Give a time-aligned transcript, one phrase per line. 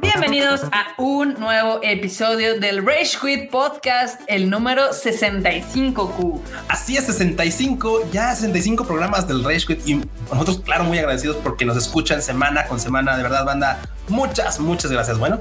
[0.00, 6.40] Bienvenidos a un nuevo episodio del Rage Quit Podcast, el número 65Q.
[6.66, 10.00] Así es, 65, ya 65 programas del Rage Quit y
[10.32, 13.16] nosotros, claro, muy agradecidos porque nos escuchan semana con semana.
[13.16, 15.18] De verdad, banda, muchas, muchas gracias.
[15.18, 15.40] Bueno,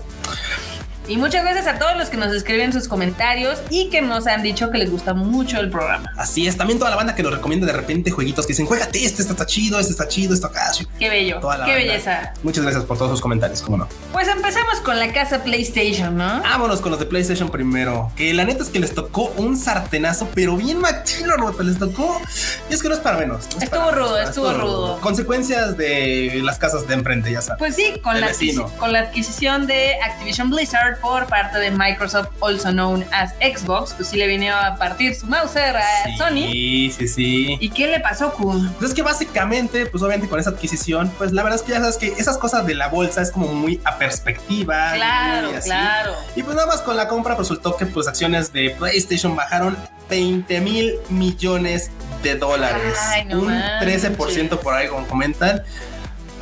[1.09, 4.43] Y muchas gracias a todos los que nos escriben sus comentarios y que nos han
[4.43, 6.13] dicho que les gusta mucho el programa.
[6.15, 6.55] así es.
[6.55, 9.33] También toda la banda que nos recomienda de repente jueguitos que dicen, juégate este, este
[9.33, 10.71] está chido, este está chido, esto acá.
[10.99, 11.87] Qué bello, Toda la qué banda.
[11.87, 12.33] belleza.
[12.43, 13.87] Muchas gracias por todos sus comentarios, cómo no.
[14.13, 16.41] Pues empezamos con la casa PlayStation, ¿no?
[16.43, 18.11] Vámonos con los de PlayStation primero.
[18.15, 21.63] Que la neta es que les tocó un sartenazo, pero bien machino, Roberto.
[21.63, 22.21] Les tocó.
[22.69, 23.47] Y es que no es para menos.
[23.51, 25.01] no es Estuvo para rudo, menos, estuvo rudo.
[25.01, 27.57] Consecuencias de las casas de enfrente, ya sabes.
[27.57, 28.67] Pues sí, con la, vecino.
[28.77, 34.09] con la adquisición de Activision Blizzard por parte de Microsoft, also known as Xbox, pues
[34.09, 36.51] sí le vino a partir su Mauser a Sony.
[36.51, 37.57] Sí, sí, sí.
[37.59, 38.69] ¿Y qué le pasó, Kun?
[38.73, 41.79] Pues es que básicamente, pues obviamente con esa adquisición, pues la verdad es que ya
[41.79, 44.93] sabes que esas cosas de la bolsa es como muy a perspectiva.
[44.93, 45.69] Claro, muy así.
[45.69, 46.13] claro.
[46.35, 49.77] Y pues nada más con la compra resultó que pues acciones de PlayStation bajaron
[50.09, 51.91] 20 mil millones
[52.23, 52.97] de dólares.
[52.99, 54.17] Ay, no un manches.
[54.17, 55.63] 13% por ahí como comentan.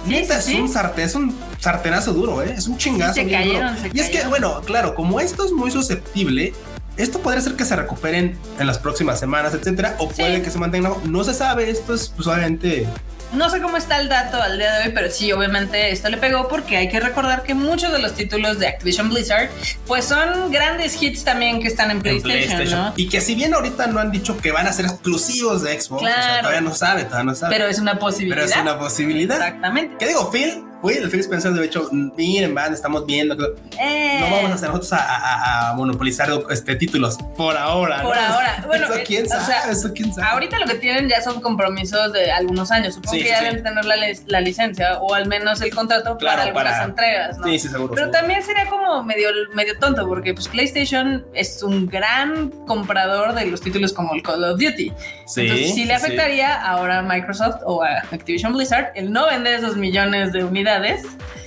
[0.07, 2.53] Neta, sí, es un sartén, es un sartenazo duro, ¿eh?
[2.57, 3.13] Es un chingazo.
[3.13, 3.69] Se duro.
[3.81, 6.53] se y es que, bueno, claro, como esto es muy susceptible,
[6.97, 10.57] esto podría ser que se recuperen en las próximas semanas, etcétera, o puede que se
[10.57, 10.93] mantengan.
[11.05, 12.87] No se sabe, esto es pues obviamente.
[13.33, 16.17] No sé cómo está el dato al día de hoy, pero sí, obviamente esto le
[16.17, 19.49] pegó porque hay que recordar que muchos de los títulos de Activision Blizzard,
[19.85, 22.93] pues son grandes hits también que están en en PlayStation, ¿no?
[22.95, 26.03] Y que si bien ahorita no han dicho que van a ser exclusivos de Xbox,
[26.03, 27.55] o sea, todavía no sabe, todavía no sabe.
[27.55, 28.45] Pero es una posibilidad.
[28.45, 29.37] Pero es una posibilidad.
[29.37, 29.95] Exactamente.
[29.99, 30.66] ¿Qué digo, Phil?
[30.83, 33.35] Phil, el Phil Spencer de hecho, miren, van, estamos viendo
[33.79, 38.01] Eh, no vamos a hacer nosotros a, a- a monopolizar este, títulos por ahora.
[38.03, 38.21] Por ¿no?
[38.21, 38.63] ahora.
[38.67, 40.27] Bueno, eso eh, quién o sabe, sea, eso quién sabe.
[40.29, 42.95] Ahorita lo que tienen ya son compromisos de algunos años.
[42.95, 43.45] Supongo Sí, que sí, ya sí.
[43.45, 43.95] deben tener la,
[44.27, 47.47] la licencia o al menos el contrato Claro, para algunas para- entregas, ¿no?
[47.47, 47.93] Sí, sí, seguro.
[47.95, 48.19] Pero seguro.
[48.19, 53.61] también sería como medio, medio tonto, porque pues PlayStation es un gran comprador de los
[53.61, 54.91] títulos como el Call of Duty.
[55.25, 59.55] Sí, Entonces sí le afectaría ahora a Microsoft o a Activision Blizzard el no vender
[59.55, 60.66] esos millones de unidades.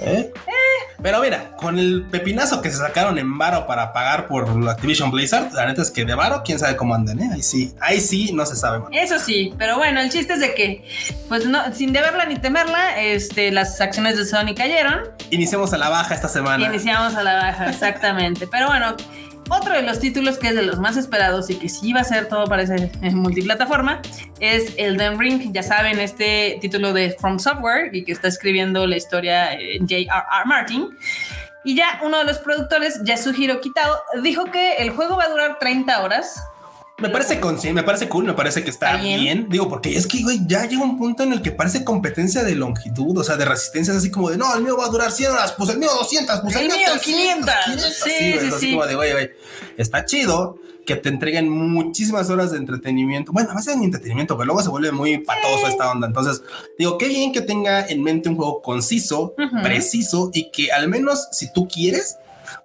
[0.03, 0.33] ¿Eh?
[1.03, 5.53] Pero mira, con el pepinazo que se sacaron en Varo para pagar por Activision Blizzard,
[5.53, 7.31] la neta es que de Varo, quién sabe cómo andan, ¿eh?
[7.33, 8.83] Ahí sí, ahí sí no se sabe.
[8.93, 10.85] Eso sí, pero bueno, el chiste es de que,
[11.29, 15.89] pues no, sin deberla ni temerla, este, las acciones de Sony cayeron Iniciamos a la
[15.89, 16.67] baja esta semana.
[16.67, 18.47] iniciamos a la baja, exactamente.
[18.47, 18.97] Pero bueno,
[19.51, 22.05] otro de los títulos que es de los más esperados y que sí va a
[22.05, 24.01] ser todo parece en multiplataforma
[24.41, 25.53] es el Den Ring.
[25.53, 30.45] Ya saben, este título de From Software y que está escribiendo la historia eh, J.R.R.
[30.47, 30.89] Martin.
[31.63, 35.59] Y ya uno de los productores, Yasuhiro Kitao, dijo que el juego va a durar
[35.59, 36.43] 30 horas.
[37.01, 39.21] Me parece con sí, me parece cool, me parece que está, Está bien.
[39.21, 39.47] bien.
[39.49, 42.55] Digo, porque es que, güey, ya llega un punto en el que parece competencia de
[42.55, 45.11] longitud, o sea, de resistencia, es así como de, no, el mío va a durar
[45.11, 47.95] 100 horas, pues el mío 200, pues el, El mío 300, 500.
[48.05, 48.71] Sí, sí, sí.
[48.73, 49.31] como de, güey, güey,
[49.77, 53.31] está chido que te entreguen muchísimas horas de entretenimiento.
[53.33, 56.07] Bueno, a veces ni entretenimiento, pero luego se vuelve muy patoso esta onda.
[56.07, 56.43] Entonces,
[56.79, 59.63] digo, qué bien que tenga en mente un juego conciso, Ujú.
[59.63, 62.17] preciso y que al menos si tú quieres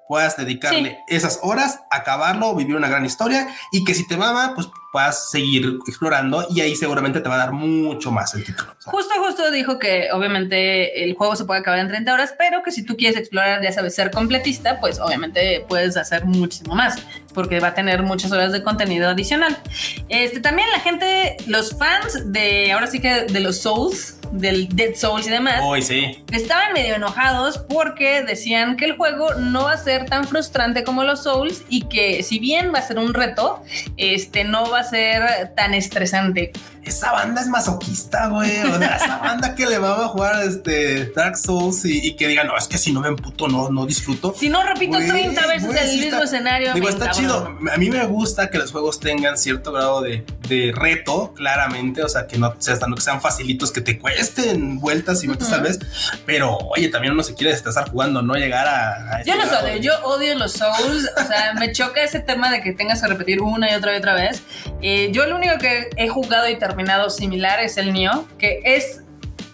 [0.07, 4.67] puedas dedicarle esas horas, acabarlo, vivir una gran historia y que si te mama, pues
[4.91, 8.73] puedas seguir explorando y ahí seguramente te va a dar mucho más el título.
[8.85, 12.71] Justo, justo dijo que obviamente el juego se puede acabar en 30 horas, pero que
[12.71, 16.95] si tú quieres explorar, ya sabes, ser completista, pues obviamente puedes hacer muchísimo más,
[17.35, 19.55] porque va a tener muchas horas de contenido adicional.
[20.09, 24.95] Este, también la gente, los fans de, ahora sí que de los Souls, del Dead
[24.95, 26.23] Souls y demás, Hoy sí.
[26.31, 31.03] estaban medio enojados porque decían que el juego no va a ser tan frustrante como
[31.03, 33.61] los Souls y que si bien va a ser un reto,
[33.97, 36.51] este no va a ser tan estresante.
[36.85, 38.61] Esa banda es masoquista, güey.
[38.61, 42.27] O sea, esa banda que le va a jugar este Dark Souls y, y que
[42.27, 44.33] diga, no, es que si no me emputo, no, no disfruto.
[44.37, 46.73] Si no repito Güey, 30 veces güey, el sí mismo está- escenario.
[46.73, 47.57] Digo, está chido.
[47.73, 52.03] A mí me gusta que los juegos tengan cierto grado de, de reto, claramente.
[52.03, 55.49] O sea, que no, sea, no que sean facilitos, que te cuesten vueltas y vueltas
[55.49, 55.79] tal vez.
[56.25, 59.15] Pero, oye, también uno se quiere estresar jugando, no llegar a.
[59.15, 62.51] a ese Yo soy, de- yo odio los Souls, o sea, me choca ese tema
[62.51, 64.43] de que tengas que repetir una y otra y otra vez.
[64.81, 66.57] Eh, yo lo único que he jugado y
[67.09, 69.01] similar es el Nioh, que es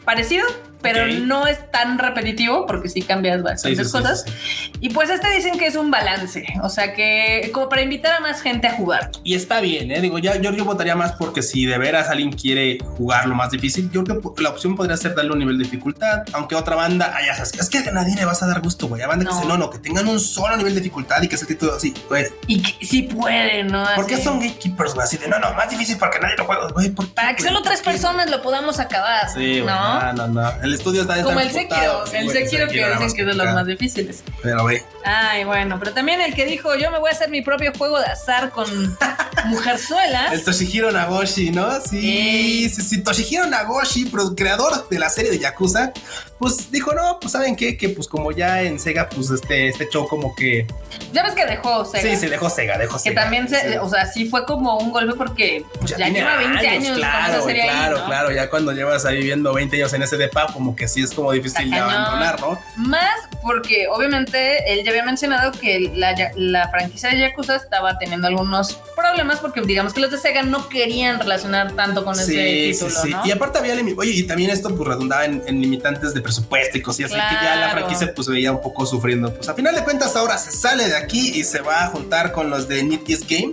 [0.03, 0.45] parecido,
[0.81, 1.19] pero Ok.
[1.21, 4.23] no es tan repetitivo porque sí cambias bastantes Sí, sí, cosas.
[4.25, 8.13] sí, Y pues este dicen que es un balance, o sea que como para invitar
[8.13, 9.11] a más gente a jugar.
[9.23, 10.01] Y está bien, ¿eh?
[10.01, 13.51] Digo, ya, yo, yo votaría más porque si de veras alguien quiere jugar lo más
[13.51, 16.75] difícil, yo creo que la opción podría ser darle un nivel de dificultad, aunque otra
[16.75, 19.01] banda, ay, es que a nadie le vas a dar gusto, güey.
[19.01, 19.35] A banda que No.
[19.37, 21.93] dice, no, no, que tengan un solo nivel de dificultad y que ese título así,
[22.09, 22.25] güey.
[22.47, 23.85] Y que sí pueden, ¿no?
[23.95, 24.23] ¿Por qué Así.
[24.23, 25.03] son gatekeepers, güey?
[25.05, 26.89] Así de, no, no, más difícil porque nadie lo juega, güey.
[26.89, 30.13] ¿por qué, Para que solo tres personas lo podamos acabar, ¿no?
[30.13, 30.51] no, no, no.
[30.71, 33.65] El estudio está Como el Sekiro, el Sekiro que dicen que es de los más
[33.67, 34.23] difíciles.
[34.41, 37.41] Pero, güey, Ay, bueno, pero también el que dijo, yo me voy a hacer mi
[37.41, 38.67] propio juego de azar con
[39.47, 40.31] mujerzuelas.
[40.33, 41.81] el Toshihiro Nagoshi, ¿no?
[41.81, 42.81] Sí, Sí.
[42.81, 43.03] sí.
[43.03, 45.91] Toshihiro Nagoshi, creador de la serie de Yakuza,
[46.39, 49.87] pues dijo, no, pues saben qué, que pues como ya en Sega, pues este, este
[49.89, 50.65] show como que...
[51.13, 52.09] Ya ves que dejó Sega.
[52.09, 53.21] Sí, se dejó Sega, dejó Que Sega.
[53.23, 56.67] también, se, o sea, sí fue como un golpe porque pues, ya, tiene lleva 20
[56.67, 58.05] años, con claro, serie ahí, claro, ¿no?
[58.05, 58.31] claro.
[58.31, 61.31] Ya cuando llevas ahí viviendo 20 años en ese depa, como que sí es como
[61.31, 62.59] difícil de abandonar, ¿no?
[62.77, 63.09] Más
[63.41, 69.39] porque obviamente él ya había mencionado que la, franquicia de Yakuza estaba teniendo algunos problemas
[69.39, 73.25] porque digamos que los de Sega no querían relacionar tanto con ese título, ¿no?
[73.25, 76.81] Y aparte había, oye, y también esto pues redundaba en, en limitantes de presupuesto y
[76.83, 77.79] cosillas, así que ya la Claro.
[77.79, 79.33] franquicia pues veía un poco sufriendo.
[79.33, 82.31] Pues a final de cuentas ahora se sale de aquí y se va a juntar
[82.31, 83.51] con los de Need Game.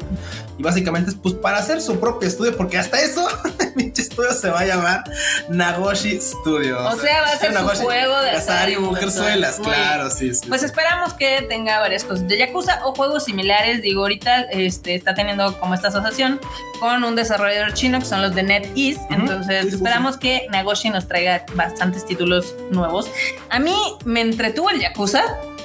[0.58, 3.26] Y básicamente es pues para hacer su propio estudio, porque hasta eso,
[3.78, 5.04] pinche estudio se va a llamar
[5.48, 6.78] Nagoshi Studio.
[6.86, 10.48] O sea, va a ser su juego de azar y mujerzuelas, claro, sí, sí.
[10.48, 13.80] Pues esperamos que tenga varias cosas de Yakuza o juegos similares.
[13.82, 16.40] Digo, ahorita este, está teniendo como esta asociación
[16.80, 19.00] con un desarrollador chino que son los de NetEase.
[19.04, 19.14] Ujú.
[19.14, 23.10] Entonces Sí, sí, esperamos que Nagoshi nos traiga bastantes títulos nuevos.
[23.50, 25.22] A mí me entretuvo el Yakuza.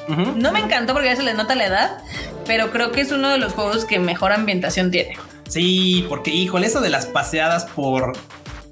[0.07, 0.33] Ujú.
[0.36, 1.98] No me encantó porque ya se le nota la edad,
[2.45, 5.18] pero creo que es uno de los juegos que mejor ambientación tiene.
[5.48, 8.13] Sí, porque híjole, eso de las paseadas por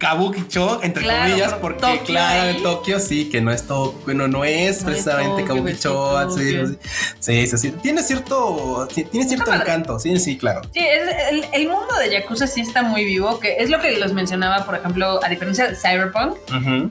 [0.01, 4.00] Kabukicho, entre Claro, comillas, por porque Tokio claro, en Tokio sí, que no es Tokio,
[4.06, 6.77] bueno, no es No precisamente Kabukicho, ves
[7.19, 10.62] sí, sí, sí, tiene cierto, tiene cierto encanto, sí, sí, claro.
[10.74, 13.92] Sí, es- el, el mundo de Yakuza sí está muy vivo, que es lo que
[13.98, 16.36] los mencionaba, por ejemplo, a diferencia de Cyberpunk,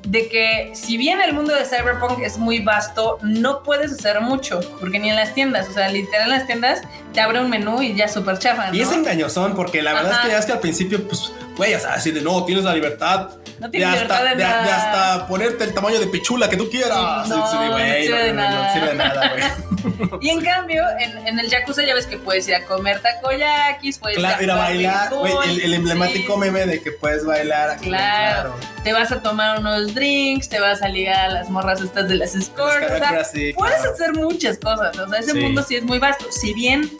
[0.05, 4.61] de que si bien el mundo de Cyberpunk es muy vasto, no puedes hacer mucho,
[4.79, 6.81] porque ni en las tiendas, o sea, literal en las tiendas
[7.12, 8.75] te abre un menú y ya súper chafa, ¿no?
[8.75, 11.75] Y es engañosón, porque la verdad es que ya es que al principio, pues, güey,
[11.75, 14.37] o sea, así de no, tienes la libertad No de tienes hasta, libertad de de,
[14.37, 14.76] de nada.
[15.14, 17.29] hasta ponerte el tamaño de pichula que tú quieras.
[17.29, 18.73] No, Sí, sí, no güey, sirve de no, no, no nada.
[18.73, 19.43] sirve de nada, güey.
[20.20, 23.99] Y en cambio, en, en el Yakuza ya ves que puedes ir a comer takoyakis,
[23.99, 27.25] puedes Claro, ir a bailar, güey, béisbol, el, el emblemático sí, meme de que puedes
[27.25, 28.55] bailar aquí, Claro.
[28.85, 32.17] te vas a tomar unos drinks, te vas a ligar a las morras estas de
[32.17, 33.93] las escorts, o sea, sí, puedes claro.
[33.94, 35.38] hacer muchas cosas, o sea, ese Sí.
[35.41, 36.91] mundo sí es muy vasto, si bien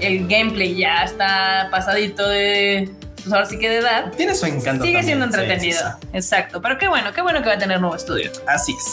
[0.00, 2.90] el gameplay ya está pasadito de,
[3.26, 4.84] pues ahora sí que de edad, Tiene su encanto.
[4.84, 6.08] sigue también, siendo entretenido, sí, sí.
[6.12, 8.30] exacto, pero qué bueno, qué bueno que va a tener nuevo estudio.
[8.46, 8.84] Así es.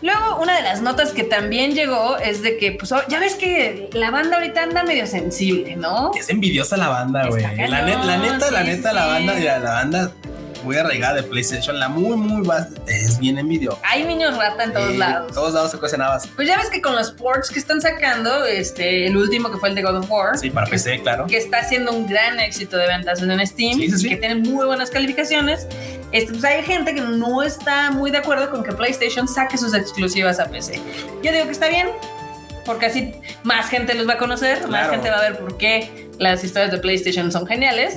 [0.00, 3.90] Luego, una de las notas que también llegó es de que, pues, ya ves que
[3.92, 6.12] la banda ahorita anda medio sensible, ¿no?
[6.18, 7.42] Es envidiosa la banda, güey.
[7.42, 10.12] La, net- la neta, la neta, la banda, mira, la banda
[10.64, 13.78] muy arraigada de PlayStation, la muy, muy bas- es bien envidio.
[13.82, 15.32] Hay niños rata en todos Eh, lados.
[15.32, 16.26] Todos lados se cuecen habas.
[16.28, 19.68] Pues ya ves que con los ports que están sacando, este, el último que fue
[19.70, 21.26] el de God of War, Sí, para PC, claro.
[21.26, 24.66] que está haciendo un gran éxito de ventas en Steam, Sí, sí, que tiene muy
[24.66, 25.66] buenas calificaciones,
[26.12, 29.74] este, pues hay gente que no está muy de acuerdo con que PlayStation saque sus
[29.74, 30.80] exclusivas a PC.
[31.22, 31.88] Yo digo que está bien,
[32.64, 33.14] porque así
[33.44, 34.90] más gente los va a conocer, más Claro.
[34.90, 37.94] gente va a ver por qué las historias de PlayStation son geniales.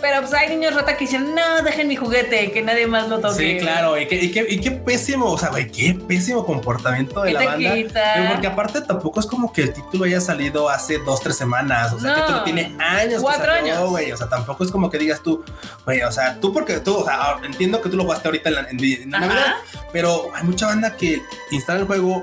[0.00, 3.20] Pero pues hay niños rata que dicen, no, dejen mi juguete, que nadie más lo
[3.20, 3.34] toque.
[3.54, 3.98] Sí, claro.
[3.98, 7.34] Y qué, y qué- y qué pésimo, o sea, güey, qué pésimo comportamiento de ¿Qué
[7.38, 7.74] la banda.
[7.74, 8.28] quita?
[8.32, 11.92] Porque aparte tampoco es como que el título haya salido hace dos, tres semanas.
[11.92, 12.16] O sea, No.
[12.16, 13.14] el título tiene años.
[13.16, 13.90] que Cuatro salió, años.
[13.90, 14.12] güey.
[14.12, 15.44] O sea, tampoco es como que digas tú,
[15.84, 18.48] güey, o sea, tú porque tú, o sea, ahora entiendo que tú lo jugaste ahorita
[18.48, 19.10] en, la, en.
[19.10, 19.54] Navidad,
[19.92, 22.22] pero hay mucha banda que instala el juego,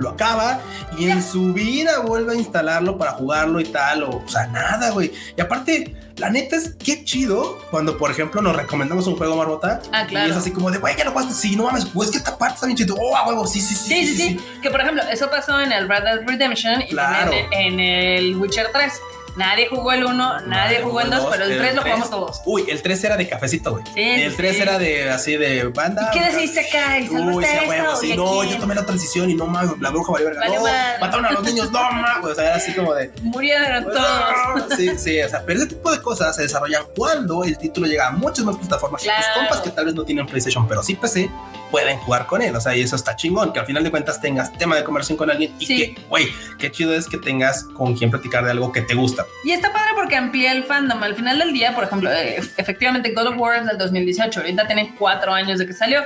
[0.00, 0.60] lo acaba
[0.98, 4.90] y en su vida vuelve a instalarlo para jugarlo y tal, o, o sea, nada,
[4.90, 5.12] güey.
[5.36, 9.82] Y aparte, la neta es que chido cuando, por ejemplo, nos recomendamos un juego Marbota
[9.92, 10.28] Ah, claro.
[10.28, 12.38] y es así como de, güey, ya lo jugaste, sí, no mames, pues que esta
[12.38, 14.80] parte está bien chido, oh, a huevo, sí, sí, sí, Sí, sí, sí, Que por
[14.80, 17.30] ejemplo, eso pasó en el Red Dead Redemption y Claro.
[17.32, 18.92] también en el Witcher 3.
[19.36, 22.40] Nadie jugó el 1, nadie jugó el 2, pero el 3 lo jugamos todos.
[22.46, 23.84] Uy, el 3 era de cafecito, güey.
[23.94, 24.62] Sí, el sí, 3 sí.
[24.62, 26.10] era de así de banda.
[26.12, 26.98] ¿Y qué decidiste acá?
[26.98, 29.78] ¿Y Uy, a huevo, sí, ¿Y a no, yo tomé la transición y no mames,
[29.80, 30.40] la bruja valió verga.
[30.40, 30.98] Valió No, madre.
[31.00, 32.30] mataron a los niños, no mames.
[32.30, 33.10] O sea, era así como de.
[33.22, 34.76] Murieron todos.
[34.76, 38.08] Sí, sí, o sea, pero ese tipo de cosas se desarrollan cuando el título llega
[38.08, 39.02] a muchas más plataformas.
[39.02, 39.24] Claro.
[39.34, 41.30] compas que tal vez no tienen PlayStation, pero sí PC,
[41.70, 42.54] pueden jugar con él.
[42.56, 45.18] O sea, y eso está chingón, que al final de cuentas tengas tema de conversación
[45.18, 45.76] con alguien y Sí.
[45.94, 46.28] que, güey,
[46.58, 49.25] qué chido es que tengas con quien platicar de algo que te gusta.
[49.44, 51.02] Y está padre porque amplía el fandom.
[51.02, 54.40] Al final del día, por ejemplo, eh, efectivamente God of War es del 2018.
[54.40, 56.02] Ahorita tiene cuatro años de que salió.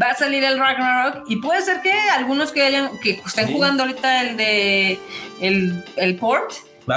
[0.00, 3.82] Va a salir el Ragnarok y puede ser que algunos que hayan que estén jugando
[3.82, 4.98] ahorita el de
[5.40, 6.52] el, el port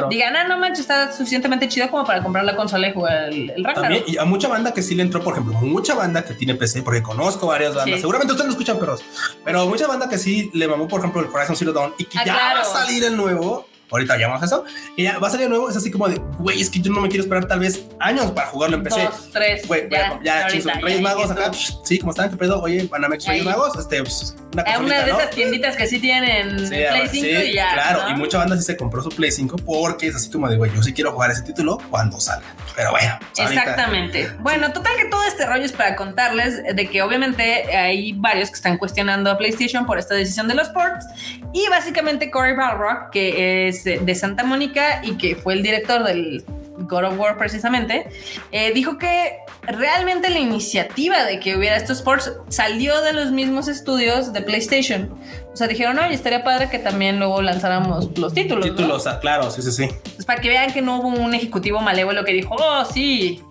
[0.09, 3.49] Digan, ah, no manches, está suficientemente chido como para comprar la consola y jugar el,
[3.51, 4.03] el Ragnarok.
[4.07, 6.81] y a mucha banda que sí le entró, por ejemplo, mucha banda que tiene PC,
[6.81, 9.01] porque conozco varias bandas, seguramente ustedes no escuchan perros,
[9.45, 12.19] pero mucha banda que sí le mamó, por ejemplo, el Horizon Zero Dawn y que
[12.19, 14.65] ah, ya va a salir el nuevo ahorita ya vamos a eso,
[14.95, 17.01] y ya va a salir nuevo, es así como de, güey, es que yo no
[17.01, 19.03] me quiero esperar tal vez años para jugarlo en PC.
[19.03, 21.51] Dos, tres, güey, ya, ya, Reyes Magos acá,
[21.83, 25.29] sí, como están, qué pedo, oye, Panamex Reyes Magos, este, pues, una, una de esas
[25.31, 27.73] tienditas que sí tienen Play 5 y ya.
[27.73, 30.57] Claro, y mucha banda sí se compró su Play 5 porque es así como de,
[30.57, 32.47] güey, yo sí quiero jugar ese título cuando salga.
[32.75, 33.17] Pero bueno.
[33.37, 34.31] Exactamente.
[34.39, 38.55] Bueno, total que todo este rollo es para contarles de que obviamente hay varios que
[38.55, 41.05] están cuestionando a PlayStation por esta decisión de los ports
[41.53, 46.43] y básicamente Corey Balrock, que es de Santa Mónica y que fue el director del
[46.79, 48.07] God of War precisamente,
[48.51, 53.67] eh, dijo que realmente la iniciativa de que hubiera estos ports salió de los mismos
[53.67, 55.09] estudios de PlayStation.
[55.51, 58.65] O sea, dijeron, oye, estaría padre que también luego lanzáramos los títulos.
[58.65, 59.89] Títulos, ah, claro, sí, sí, sí.
[60.15, 63.41] Pues para que vean que no hubo un ejecutivo malévolo que dijo, oh, sí,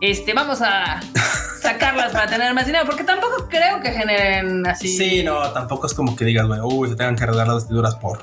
[0.00, 1.00] este, vamos a
[1.62, 4.88] sacarlas para tener más dinero, porque tampoco creo que generen así.
[4.88, 7.94] Sí, no, tampoco es como que digas, güey, uy, se tengan que arreglar las vestiduras
[7.96, 8.20] por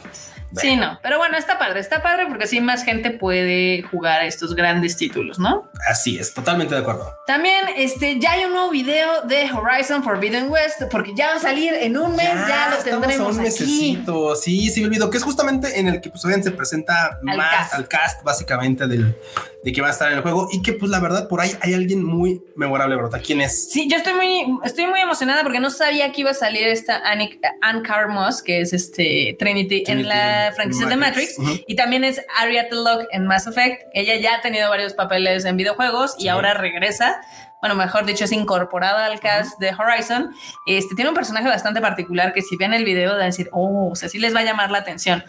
[0.56, 4.56] Sí, no, pero bueno, está padre, está padre porque así más gente puede jugar estos
[4.56, 5.70] grandes títulos, ¿no?
[5.90, 7.12] Así es, totalmente de acuerdo.
[7.28, 11.40] También este, ya hay un nuevo video de Horizon Forbidden West porque ya va a
[11.40, 13.36] salir en un mes, ya, lo tendremos.
[13.36, 14.04] un aquí.
[14.42, 17.88] Sí, sí, me olvido que es justamente en el que pues se presenta más al
[17.88, 19.16] cast básicamente del,
[19.64, 21.52] de que va a estar en el juego y que pues la verdad por ahí
[21.62, 23.22] hay alguien muy memorable, ¿verdad?
[23.26, 23.72] ¿Quién es?
[23.72, 26.98] Sí, yo estoy muy, estoy muy emocionada porque no sabía que iba a salir esta
[26.98, 31.36] Anne, Anne Carmos, que es este Trinity, en la franquicia de Matrix
[31.68, 33.84] y también es Ariadne Locke en Mass Effect.
[33.94, 37.22] Ella ya ha tenido varios papeles en videojuegos y ahora regresa
[37.66, 40.36] bueno, mejor dicho, es incorporada al cast de Horizon.
[40.68, 43.90] Este tiene un personaje bastante particular que si ven el video van a decir, oh,
[43.92, 45.24] o sea, sí les va a llamar la atención.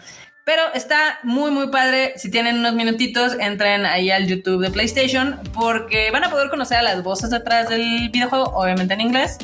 [0.45, 2.13] Pero está muy, muy padre.
[2.15, 6.77] Si tienen unos minutitos, entren ahí al YouTube de PlayStation porque van a poder conocer
[6.77, 9.37] a las voces detrás del videojuego, obviamente en inglés,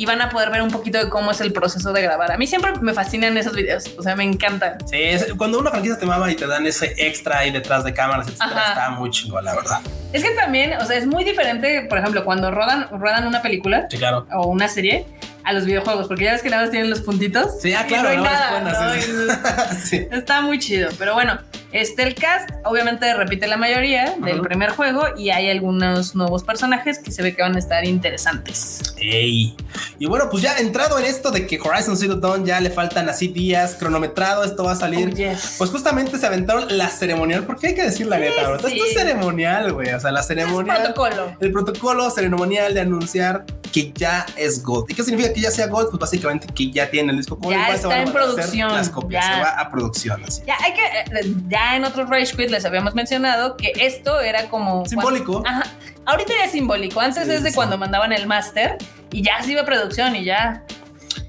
[0.00, 2.32] y van a poder ver un poquito de cómo es el proceso de grabar.
[2.32, 4.78] A mí siempre me fascinan esos videos, o sea, me encantan.
[4.88, 4.96] Sí,
[5.36, 8.94] cuando una franquicia te mama y te dan ese extra ahí detrás de cámaras, está
[8.98, 9.82] muy chingón, la verdad.
[10.14, 13.88] Es que también, o sea, es muy diferente, por ejemplo, cuando rodan, rodan una película
[14.32, 15.04] o una serie
[15.44, 17.60] a los videojuegos, porque ya ves que nada más tienen los puntitos.
[17.60, 18.16] Sí, ah, claro.
[18.16, 18.96] No nada,
[20.12, 21.38] Está muy chido, pero bueno,
[21.72, 26.98] este el cast obviamente repite la mayoría del primer juego y hay algunos nuevos personajes
[26.98, 28.94] que se ve que van a estar interesantes.
[28.96, 29.56] Ey.
[29.98, 33.08] Y bueno, pues ya entrado en esto de que Horizon Zero Dawn ya le faltan
[33.08, 35.10] así días cronometrado, esto va a salir.
[35.10, 38.94] Oh, pues justamente se aventaron la ceremonial, porque hay que decir la neta, Esto es
[38.94, 39.92] ceremonial, güey.
[39.92, 40.76] O sea, la ceremonial.
[40.76, 41.36] El protocolo.
[41.40, 44.90] El protocolo ceremonial de anunciar que ya es Gold.
[44.90, 45.90] ¿Y qué significa que ya sea Gold?
[45.90, 47.38] Pues básicamente que ya tiene el disco.
[47.48, 48.72] Ya está en producción.
[48.72, 50.24] Las copias, se va a producción.
[50.24, 50.42] Así.
[50.46, 54.48] Ya hay que, eh, ya en otros Rage Quit les habíamos mencionado que esto era
[54.48, 55.42] como simbólico.
[55.46, 55.64] ajá,
[56.06, 57.00] ahorita ya es simbólico.
[57.00, 58.76] Antes es de cuando mandaban el máster
[59.12, 60.64] y ya se iba a producción y ya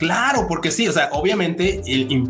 [0.01, 1.83] Claro, porque sí, o sea, obviamente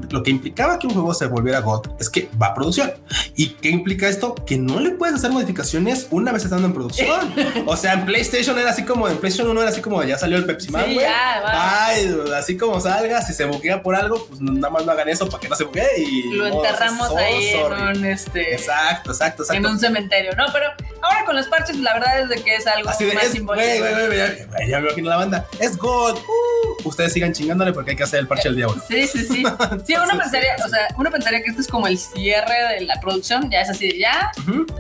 [0.10, 2.92] lo que implicaba que un juego se volviera God es que va a producción.
[3.38, 4.36] ¿Y qué implica esto?
[4.36, 7.34] Que no le puedes hacer modificaciones una vez estando en producción.
[7.66, 10.36] o sea, en PlayStation era así como, en PlayStation 1 era así como, ya salió
[10.36, 11.06] el Pepsi Man, güey.
[11.08, 15.30] Ay, así como salga, si se buquea por algo, pues nada más no hagan eso
[15.30, 16.24] para que no se buquee y...
[16.34, 18.54] Lo enterramos ahí en un, este...
[18.54, 19.66] Exacto, exacto, exacto.
[19.66, 20.44] En un cementerio, ¿no?
[20.51, 20.66] Pero
[21.01, 23.66] ahora con los parches, la verdad es de que es algo más simbólico.
[23.66, 25.48] Güey, güey, güey, ya, aquí en la banda.
[25.60, 26.18] Es God.
[26.18, 28.82] Uh, ustedes sigan chingándole porque hay que hacer el parche del diablo.
[28.88, 29.44] Sí, sí, sí.
[29.86, 33.00] Sí, uno pensaría, o sea, uno pensaría que esto es como el cierre de la
[33.00, 34.32] producción, ya es así de ya,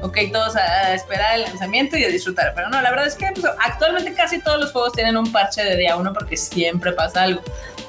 [0.01, 2.53] ok, todos a, esperar el lanzamiento y a disfrutar.
[2.55, 5.63] Pero no, la verdad es que pues, actualmente casi todos los juegos tienen un parche
[5.63, 7.41] de día uno porque siempre pasa algo.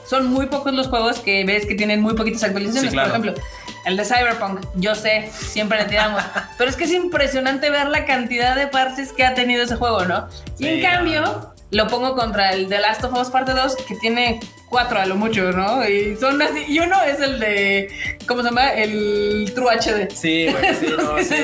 [0.07, 2.93] Son muy pocos los juegos que ves que tienen muy poquitas actualizaciones.
[2.93, 3.35] Por ejemplo,
[3.87, 6.23] el de Cyberpunk, yo sé, siempre le tiramos.
[6.59, 10.05] pero es que es impresionante ver la cantidad de parches que ha tenido ese juego,
[10.05, 10.29] ¿no?
[10.59, 14.41] Y en cambio, lo pongo contra el The Last of Us Parte 2, que tiene
[14.73, 15.87] cuatro a lo mucho, ¿no?
[15.87, 17.91] Y son así, y uno es el de,
[18.27, 18.73] ¿cómo se llama?
[18.73, 20.11] El True HD.
[20.13, 21.35] Sí, güey, sí, no, sí,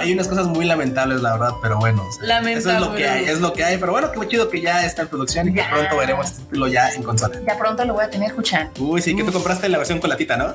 [0.00, 2.02] hay, unas cosas muy lamentables, la verdad, pero bueno.
[2.22, 2.58] Lamentable.
[2.58, 4.84] Eso es lo que hay, es lo que hay, pero bueno, qué chido que ya
[4.84, 7.38] está en producción y que pronto veremos este título ya en consola.
[7.46, 8.70] Ya pronto lo voy a tener, escuchar.
[8.78, 10.54] Uy, sí, que tú compraste la versión con la tita, ¿no?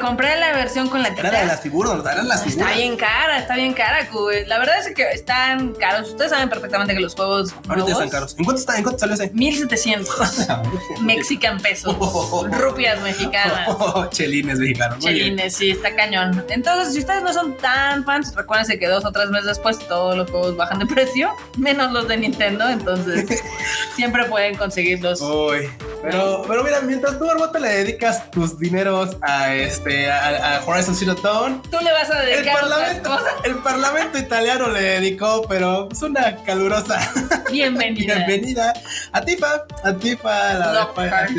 [0.00, 2.08] compré la versión con la Era la de las figuras, ¿no?
[2.08, 2.68] Eran las figuras.
[2.68, 4.46] Está bien cara, está bien cara, Cube.
[4.46, 6.10] La verdad es que están caros.
[6.10, 8.36] Ustedes saben perfectamente que los juegos Ahorita nuevos, están caros.
[8.38, 8.76] ¿En cuánto está?
[8.76, 9.30] ¿En cuánto salió ese?
[9.30, 10.48] 1700
[11.56, 11.96] pesos,
[12.52, 13.66] rupias mexicanas.
[14.10, 14.98] Chelines mexicanos.
[14.98, 16.44] Chelines, sí, está cañón.
[16.50, 20.16] Entonces, si ustedes no son tan fans, recuérdense que dos o tres meses después todos
[20.16, 22.68] los juegos bajan de precio, menos los de Nintendo.
[22.68, 23.42] Entonces,
[23.96, 25.20] siempre pueden conseguirlos.
[25.22, 25.70] Uy,
[26.02, 30.94] pero, pero mira, mientras tú, Barbota, le dedicas tus dineros a este a, a Horizon
[30.94, 33.32] Zero Dawn, Tú le vas a el dedicar otras parlamento, cosas.
[33.44, 36.98] el parlamento italiano le dedicó, pero es una calurosa
[37.50, 38.14] Bienvenida.
[38.26, 38.72] bienvenida
[39.12, 41.30] a Tifa, a Tifa, la de, Lockhart.
[41.30, 41.34] a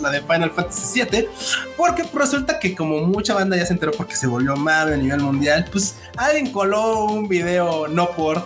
[0.00, 1.28] La de Final Fantasy VII,
[1.76, 5.20] porque resulta que como mucha banda ya se enteró porque se volvió mame a nivel
[5.20, 8.42] mundial, pues alguien coló un video no por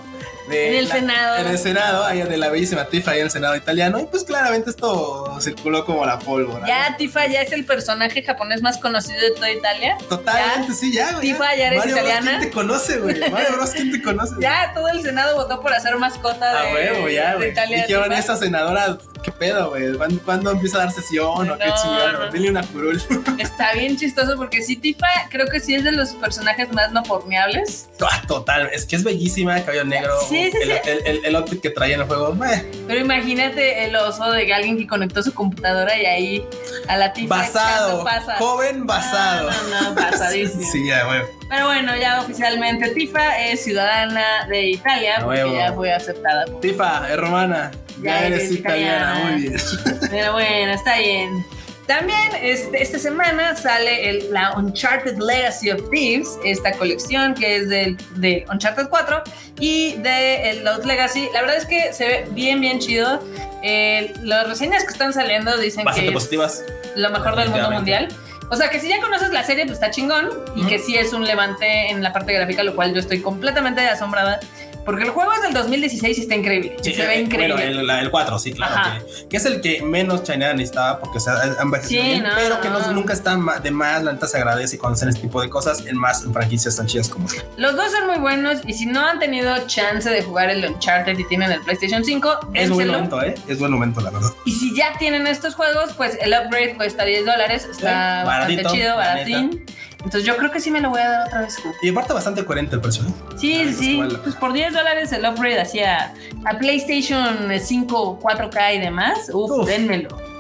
[0.48, 1.36] de En el Senado.
[1.36, 4.24] en el Senado, ahí de la bellísima Tifa, ahí en el Senado italiano, y pues
[4.24, 6.66] claramente esto circuló como la pólvora.
[6.66, 9.96] Ya Tifa ya es el personaje japonés más conocido de toda Italia.
[10.08, 11.12] Totalmente, sí, ya.
[11.12, 12.38] güey, Tifa, ya eres Mario Bros, italiana.
[12.38, 13.20] ¿quién te conoce, güey?
[13.30, 14.34] Mario Bros, ¿quién te conoce?
[14.40, 17.48] Ya todo el Senado votó por hacer mascota de, huevo, ya, de.
[17.48, 17.82] Italia.
[17.86, 19.92] Dijeron, esa senadora, ¿qué pedo, güey?
[19.94, 22.12] ¿Cuándo, cuándo empieza a dar sesión o qué chingón?
[22.12, 22.30] no.
[22.32, 23.02] Dile una curul.
[23.38, 27.02] Está bien chistoso porque sí, Tifa creo que sí es de los personajes más no
[27.02, 27.88] porneables.
[28.00, 30.12] Ah, Total, es que es bellísima, cabello negro.
[30.28, 30.72] Sí, sí, el, sí.
[30.84, 34.52] El, el- el outfit que traía en el juego, meh, Pero imagínate el oso de
[34.52, 36.46] alguien que conectó su computadora y ahí
[36.88, 37.36] a la Tifa.
[37.36, 38.38] basado, pasas.
[38.38, 39.50] joven basado.
[39.50, 40.62] No, no, no, pasadísimo.
[40.70, 41.20] Sí, ya, güey.
[41.48, 46.44] Pero bueno, ya oficialmente Tifa es ciudadana de Italia A porque ya fue aceptada.
[46.60, 47.70] Tifa, hermana,
[48.00, 49.30] ya, Ya eres eres italiana, italiana.
[49.30, 49.60] muy bien.
[50.10, 51.44] Pero bueno, está bien.
[51.86, 57.68] También este, esta semana sale el- la Uncharted Legacy of Thieves, esta colección que es
[57.68, 59.22] del, de Uncharted 4
[59.58, 61.28] y de el Lost Legacy.
[61.34, 63.20] La verdad es que se ve bien, bien chido.
[63.64, 66.62] Eh, las reseñas que están saliendo dicen Bastante que positivas.
[66.64, 68.08] es lo mejor del mundo mundial.
[68.50, 70.68] O sea que si ya conoces la serie, pues está chingón y Ujú.
[70.68, 74.40] que sí es un levante en la parte gráfica, lo cual yo estoy completamente asombrada.
[74.84, 76.76] Porque el juego es del 2016 y está increíble.
[76.82, 77.54] Sí, se ve eh, increíble.
[77.54, 78.74] Bueno, el, la- el 4, sí, claro.
[79.06, 82.30] Que, que es el que menos China necesitaba porque se ha envejecido Sí, bien, no,
[82.34, 84.02] pero que no- nunca está de más.
[84.02, 86.86] La neta se agradece cuando hacen este tipo de cosas en más en franquicias tan
[86.86, 87.42] chidas como esta.
[87.56, 91.18] Los dos son muy buenos y si no han tenido chance de jugar el Uncharted
[91.18, 93.34] y tienen el PlayStation 5, Es buen momento, ¿eh?
[93.48, 94.30] Es buen momento, la verdad.
[94.44, 97.68] Y si ya tienen estos juegos, pues el upgrade cuesta 10 dólares.
[97.70, 99.64] Está Sí, bastante baratito, chido, baratín.
[100.04, 101.56] Entonces yo creo que sí me lo voy a dar otra vez.
[101.80, 103.04] Y aparte bastante coherente el precio.
[103.36, 104.14] Sí, sí, pues.
[104.14, 106.12] Pues por 10 dólares el upgrade hacia
[106.44, 109.30] a PlayStation 5, 4K y demás.
[109.32, 109.66] Uf, Uf.
[109.66, 110.31] dénmelo.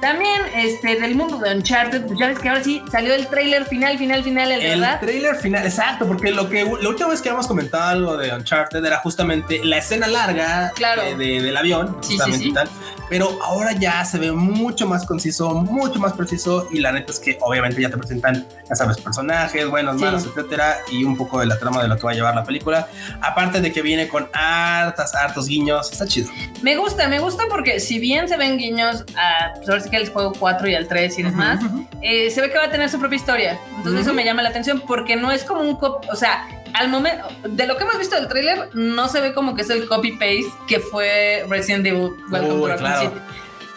[0.00, 3.66] También este, del mundo de Uncharted, pues ya ves que ahora sí salió el trailer
[3.66, 5.00] final, final, final, el, El verdad.
[5.00, 8.84] trailer final, exacto, porque lo que la última vez que habíamos comentado algo de Uncharted
[8.84, 11.02] era justamente la escena larga Claro.
[11.02, 12.50] de- de- del avión, Sí, justamente sí, sí.
[12.50, 12.68] y tal.
[13.10, 17.18] Pero ahora ya se ve mucho más conciso, mucho más preciso, y la neta es
[17.18, 21.46] que obviamente ya te presentan, ya sabes, personajes, buenos, malos, etcétera, y un poco de
[21.46, 22.86] la trama de lo que va a llevar la película.
[23.20, 26.30] Aparte de que viene con hartas, hartos guiños, está chido.
[26.62, 30.32] Me gusta, me gusta porque si bien se ven guiños a, pues que el juego
[30.38, 31.60] 4 y al 3 y demás,
[32.02, 33.60] eh, se ve que va a tener su propia historia.
[33.76, 36.88] Entonces eso me llama la atención porque no es como un cop, o sea, al
[36.88, 39.86] momento de lo que hemos visto del tráiler no se ve como que es el
[39.86, 43.10] copy paste que fue Resident Evil Welcome to Raccoon claro.
[43.10, 43.20] City.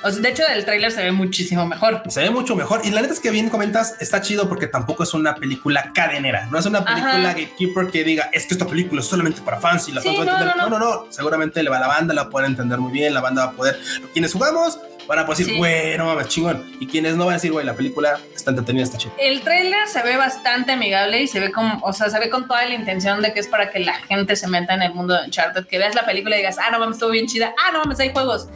[0.04, 2.02] O sea, de hecho, el tráiler se ve muchísimo mejor.
[2.10, 2.82] Se ve mucho mejor.
[2.84, 6.48] Y la neta es que bien comentas, está chido porque tampoco es una película cadenera.
[6.52, 7.28] No es una película Ajá.
[7.30, 10.20] gatekeeper que diga, es que esta película es solamente para fans y la Sí, fans
[10.20, 10.56] va a no, entender.
[10.58, 10.86] no, No, no.
[10.86, 11.12] no, no.
[11.12, 13.14] Seguramente le va la banda, la puede entender muy bien.
[13.14, 13.80] La banda va a poder.
[14.14, 15.58] Quienes jugamos van a poder decir, Sí.
[15.58, 16.64] güey, no mames, chingón.
[16.80, 19.12] Y quienes no van a decir, güey, la película está entretenida, está chida.
[19.20, 22.48] El tráiler se ve bastante amigable y se ve como, o sea, se ve con
[22.48, 25.14] toda la intención de que es para que la gente se meta en el mundo
[25.14, 27.72] de Uncharted, que veas la película y digas, ah, no mames, estuvo bien chida, ah,
[27.74, 28.48] no mames, hay juegos,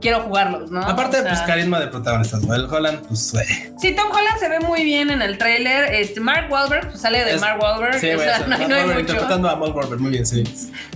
[0.00, 0.80] quiero jugarlos, ¿no?
[0.82, 2.54] Aparte, O sea, pues carisma de protagonistas, ¿no?
[2.54, 3.46] El Holland, pues, güey.
[3.78, 5.94] Sí, Tom Holland se ve muy bien en el tráiler.
[5.94, 7.98] Este, Mark Wahlberg, pues sale de Es- Mark Wahlberg.
[7.98, 8.26] Sí, o güey.
[8.26, 9.12] sea, eso, no, hay- Mark no hay Wahlberg mucho.
[9.12, 10.44] interpretando a Mark Wahlberg, muy bien, sí.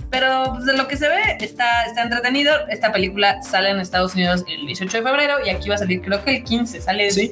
[0.09, 2.53] Pero pues, de lo que se ve, está, está entretenido.
[2.69, 6.01] Esta película sale en Estados Unidos el 18 de febrero y aquí va a salir,
[6.01, 7.31] creo que el 15, sale Sí.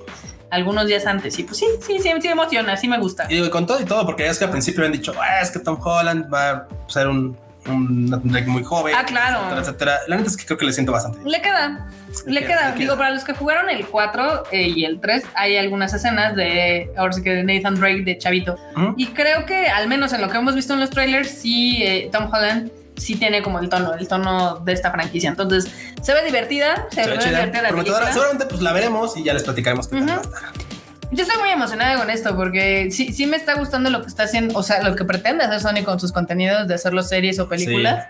[0.49, 1.37] algunos días antes.
[1.37, 3.25] Y pues sí, sí, sí, sí emociona, sí me gusta.
[3.29, 5.41] Y digo, con todo y todo, porque ya es que al principio habían dicho, "Ah,
[5.41, 7.37] es que Tom Holland va a ser un,
[7.71, 8.95] un Nathan Drake muy joven.
[8.97, 9.37] Ah, claro.
[9.39, 9.97] Etcétera, etcétera.
[10.07, 11.19] La neta es que creo que le siento bastante.
[11.27, 11.87] Le queda,
[12.25, 12.71] le Le queda.
[12.71, 16.91] Digo, para los que jugaron el 4 eh, y el 3, hay algunas escenas de,
[16.97, 18.57] ahora sí que de Nathan Drake de Chavito.
[18.97, 22.09] Y creo que, al menos en lo que hemos visto en los trailers, sí, eh,
[22.11, 25.29] Tom Holland sí tiene como el tono, el tono de esta franquicia.
[25.29, 28.11] Entonces, se ve divertida, se, Se ve divertida la.
[28.11, 30.13] Seguramente pues la veremos y ya les platicaremos qué tal Ujú.
[30.13, 30.68] va a estar.
[31.11, 34.23] Yo estoy muy emocionada con esto porque sí, sí me está gustando lo que está
[34.23, 37.49] haciendo, o sea, lo que pretende hacer Sony con sus contenidos de hacerlo series o
[37.49, 38.07] películas.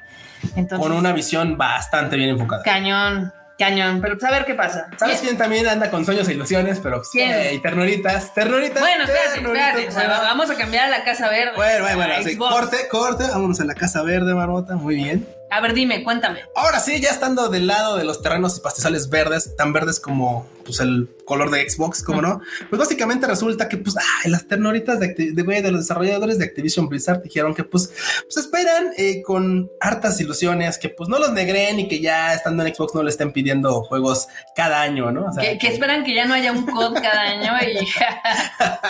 [0.55, 2.63] Entonces, Con una visión bastante bien enfocada.
[2.63, 3.33] cañón.
[3.57, 4.87] Cañón, pero pues a ver qué pasa.
[4.97, 6.79] ¿Sabes quién también anda con sueños e ilusiones?
[6.81, 7.29] Pero pues, ¿Quién?
[7.29, 8.79] eh, ternuritas, ternuritas.
[8.79, 9.89] Bueno, espérate, ternuritas, espérate.
[9.89, 10.23] o sea, bueno.
[10.23, 11.51] vamos a cambiar a la Casa Verde.
[11.57, 15.27] Bueno, bueno, bueno, sí, corte, corte, vámonos a la Casa Verde, Marmota, muy bien.
[15.51, 16.39] A ver, dime, cuéntame.
[16.55, 20.47] Ahora sí, ya estando del lado de los terrenos y pastizales verdes, tan verdes como
[20.69, 24.99] pues, el color de Xbox, como no, pues básicamente resulta que pues ay, las ternuritas
[24.99, 29.69] de, de, de los desarrolladores de Activision Blizzard dijeron que pues, pues esperan eh, con
[29.79, 33.09] hartas ilusiones que pues no los negren y que ya estando en Xbox no le
[33.11, 35.25] estén pidiendo juegos cada año, ¿no?
[35.27, 37.53] O sea, Que, que esperan que ya no haya un COD cada año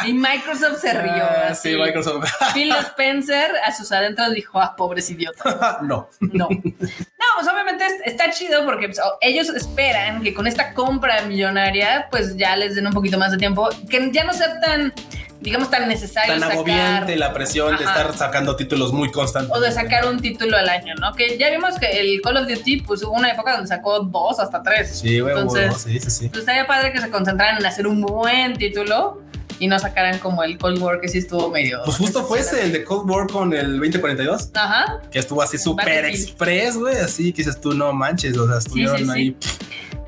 [0.06, 1.12] y, y Microsoft se rió.
[1.24, 1.72] Ah, así.
[1.72, 2.30] sí, Microsoft.
[2.54, 5.56] Phil Spencer a sus adentros dijo, ah, pobres idiotas.
[5.82, 6.10] no.
[6.20, 6.48] No.
[6.50, 11.69] No, pues obviamente es- está chido porque pues, ellos esperan que con esta compra millonaria,
[12.12, 14.94] pues ya les den un poquito más de tiempo, que ya no sea tan,
[15.42, 18.02] digamos, tan necesario Tan sacar agobiante la presión de Ajá.
[18.02, 19.56] estar sacando títulos muy constantes.
[19.56, 21.14] o de sacar un título al año, ¿no?
[21.14, 24.40] Que ya vimos que el Call of Duty, pues hubo una época donde sacó dos
[24.40, 25.00] hasta tres.
[25.00, 26.30] Sí, güey, Entonces, güey, sí, sí, sí.
[26.30, 29.22] pues estaría padre que se concentraran en hacer un buen título
[29.62, 31.82] y no sacaran como el Cold War que sí estuvo medio.
[31.84, 34.52] Pues justo fue ese, el de Cold War con el 2042.
[34.54, 35.02] Ajá.
[35.12, 38.98] que estuvo así súper express, güey, así que dices tú, no manches, o sea, estuvieron
[39.00, 39.12] sí, sí.
[39.12, 39.38] ahí.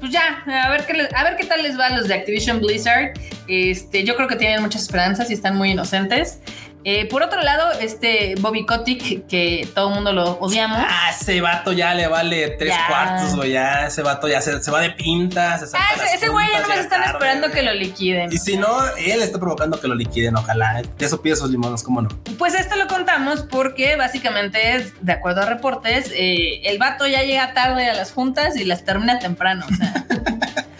[0.01, 2.59] Pues ya, a ver qué a ver qué tal les va a los de Activision
[2.59, 3.13] Blizzard.
[3.47, 6.39] Este, yo creo que tienen muchas esperanzas y están muy inocentes.
[6.83, 10.79] Eh, por otro lado, este Bobby Kotick, que todo el mundo lo odiamos.
[10.81, 12.87] Ah, ese vato ya le vale tres Ya.
[12.87, 16.03] cuartos, güey, ya ese vato ya se, se va de pinta, se salta Ah, ese-
[16.05, 18.31] las ese güey ya nomás ya están tarde, esperando que lo liquiden.
[18.33, 18.67] Y si no,
[18.97, 20.81] él está provocando que lo liquiden, ojalá.
[20.97, 22.09] De eso pide sus limones, ¿cómo no?
[22.39, 27.53] Pues esto lo contamos porque básicamente, de acuerdo a reportes, eh, el vato ya llega
[27.53, 29.65] tarde a las juntas y las termina temprano.
[29.71, 29.93] O sea,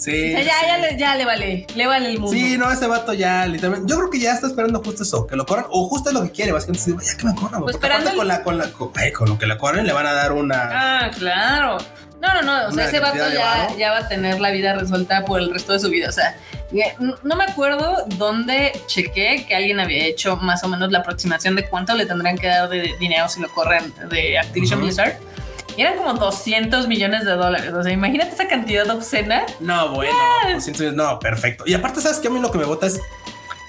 [0.00, 0.34] Sí.
[0.34, 2.32] o sea, ya, ya, le, ya le vale, le vale el mundo.
[2.36, 3.88] Sí, no, ese vato ya literalmente.
[3.90, 6.22] Yo creo que ya está esperando justo eso, que lo corran, o justo es lo
[6.22, 6.92] que quiere, básicamente.
[6.92, 9.28] dice, Ya que me corran, Pues esperando el- con la, con la, con, ay, con
[9.28, 10.68] lo que la corren le van a dar una.
[11.04, 11.76] Ah, claro.
[12.20, 12.68] No, no, no.
[12.68, 15.72] O sea, ese vato ya, ya va a tener la vida resuelta por el resto
[15.72, 16.08] de su vida.
[16.08, 16.36] O sea,
[17.22, 21.66] no me acuerdo dónde chequé que alguien había hecho más o menos la aproximación de
[21.68, 24.86] cuánto le tendrían que dar de dinero si lo corren de Activision Ujú.
[24.86, 25.14] Blizzard.
[25.80, 27.72] Eran como 200 millones de dólares.
[27.72, 29.44] O sea, imagínate esa cantidad obscena.
[29.60, 30.12] No, bueno,
[30.52, 31.64] lo siento, no, perfecto.
[31.66, 32.28] Y aparte, ¿sabes qué?
[32.28, 33.00] A mí lo que me bota es.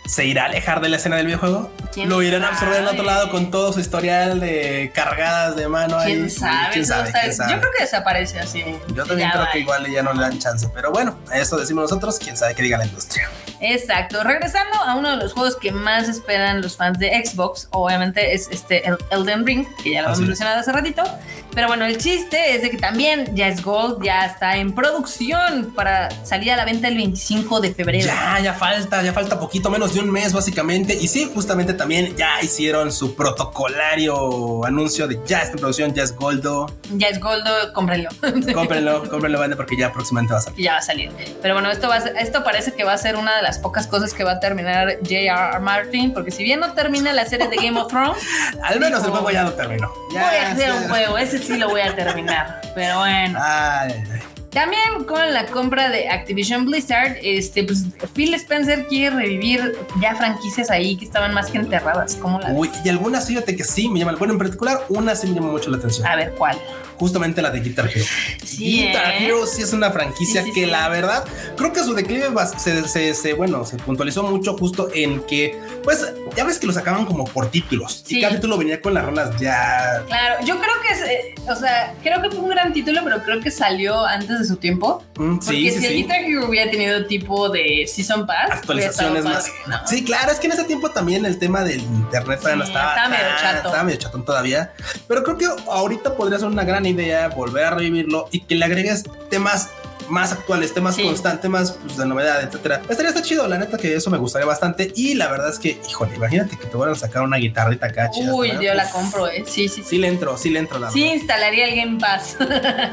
[0.04, 1.72] ¿Se irá a alejar de la escena del videojuego?
[1.94, 5.68] ¿Quién ¿Lo irán a absorber en otro lado con todo su historial de cargadas de
[5.70, 5.98] mano?
[5.98, 6.14] ahí?
[6.14, 6.68] ¿Quién sabe?
[6.74, 7.12] ¿Quién Eso sabe?
[7.12, 7.54] ¿Quién sabe?
[7.54, 8.64] Yo creo que desaparece así.
[8.94, 9.52] Yo también creo va.
[9.52, 10.68] que igual ya no le dan chance.
[10.74, 12.18] Pero bueno, eso decimos nosotros.
[12.18, 13.30] ¿Quién sabe qué diga la industria?
[13.62, 14.24] Exacto.
[14.24, 18.50] Regresando a uno de los juegos que más esperan los fans de Xbox, obviamente es
[18.52, 21.04] este el Elden Ring, que ya lo hemos mencionado hace ratito.
[21.54, 26.10] Pero bueno, el chiste es de que también es Gold, ya está en producción para
[26.26, 28.06] salir a la venta el 25 de febrero.
[28.08, 30.94] Ya, ya falta, ya falta poquito menos de un mes básicamente.
[31.00, 36.04] Y sí, justamente también ya hicieron su protocolario anuncio de ya está en producción, ya
[36.04, 36.68] es Goldo.
[36.92, 38.10] Ya es Gold, cómprenlo.
[38.54, 40.64] Cómprenlo, cómprenlo, bande, porque ya próximamente va a salir.
[40.64, 41.12] ya va a salir.
[41.42, 43.60] Pero bueno, esto, va a ser- esto parece que va a ser una de las
[43.60, 45.60] pocas cosas que va a terminar J.R.R.
[45.60, 48.18] Martin, porque si bien no termina la serie de Game of Thrones,
[48.64, 49.92] Al menos el juego ya lo terminó.
[50.14, 52.62] Ya, voy a hacer un juego, ese sí lo voy a terminar.
[52.76, 53.40] Pero bueno.
[53.42, 54.22] Ay, ay, ay.
[54.52, 60.70] También con la compra de Activision Blizzard, este, pues Phil Spencer quiere revivir ya franquicias
[60.70, 62.16] ahí que estaban más que enterradas.
[62.16, 62.58] ¿Cómo la ves?
[62.58, 64.18] Uy, y algunas fíjate que sí me llaman.
[64.18, 66.06] Bueno, en particular, una sí me llama mucho la atención.
[66.06, 66.58] A ver, ¿cuál?
[67.02, 68.06] Justamente la de Guitar Hero.
[68.46, 69.26] Sí, Guitar ¿eh?
[69.26, 71.24] Hero sí es una franquicia Sí, sí, que la verdad
[71.58, 72.28] creo que su declive
[72.60, 76.74] se, se- se- bueno, se puntualizó mucho justo en que, pues, ya ves que lo
[76.74, 78.04] sacaban como por títulos.
[78.08, 80.04] Y cada título venía con las rolas ya.
[80.06, 83.24] Claro, yo creo que es, eh, o sea, creo que fue un gran título, pero
[83.24, 85.04] creo que salió antes de su tiempo.
[85.16, 85.94] Mm, Porque sí, si sí, el.
[85.96, 89.38] Guitar Hero hubiera tenido tipo de Season Pass, Actualizaciones más.
[89.50, 89.88] padre, ¿no?
[89.88, 93.10] Sí, claro, es que en ese tiempo también el tema del internet no estaba, estaba
[93.10, 93.68] medio chato.
[93.70, 94.72] estaba medio chatón todavía.
[95.08, 98.66] Pero creo que ahorita podría ser una gran idea volver a revivirlo y que le
[98.66, 99.70] agregues temas
[100.12, 101.04] más actuales, temas Sí.
[101.04, 102.82] constantes, temas pues, de novedad, etcétera.
[102.90, 104.92] Estaría está chido, la neta que eso me gustaría bastante.
[104.96, 108.10] Y la verdad es que, híjole, imagínate que te vuelvan a sacar una guitarrita acá.
[108.32, 109.44] Uy, yo la compro, ¿eh?
[109.48, 109.84] Sí, sí, sí.
[109.90, 111.16] Sí le entro, sí le entro, la Sí, verdad.
[111.16, 112.36] instalaría el Game Pass.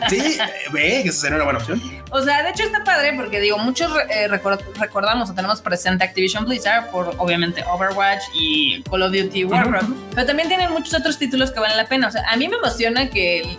[0.09, 0.39] Sí, eh,
[0.73, 1.83] ve que eso sería una buena opción.
[2.11, 6.05] O sea, de hecho está padre porque digo, muchos eh, record- recordamos o tenemos presente
[6.05, 11.19] Activision Blizzard por obviamente Overwatch y Call of Duty Warcraft, pero también tienen muchos otros
[11.19, 12.09] títulos que valen la pena.
[12.09, 13.57] O sea, a mí me emociona que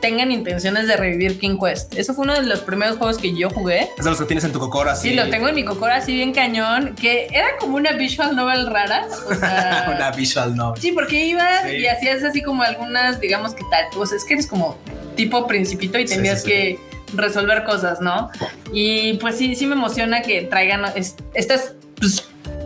[0.00, 1.94] tengan intenciones de revivir King Quest.
[1.96, 3.88] Eso fue uno de los primeros juegos que yo jugué.
[3.98, 4.94] Es de los que tienes en tu cocora.
[4.96, 8.66] Sí, lo tengo en mi cocora así bien cañón, que era como una visual novel
[8.66, 9.06] rara.
[9.30, 10.80] O sea, una visual novel.
[10.80, 11.76] Sí, porque ibas Sí.
[11.76, 14.76] y hacías así como algunas, digamos que tal, pues es que eres como
[15.16, 16.50] tipo principito y Sí, tenías sí, sí.
[16.52, 16.78] que
[17.14, 18.30] resolver cosas, ¿no?
[18.72, 21.72] Y pues sí, sí me emociona que traigan es- estas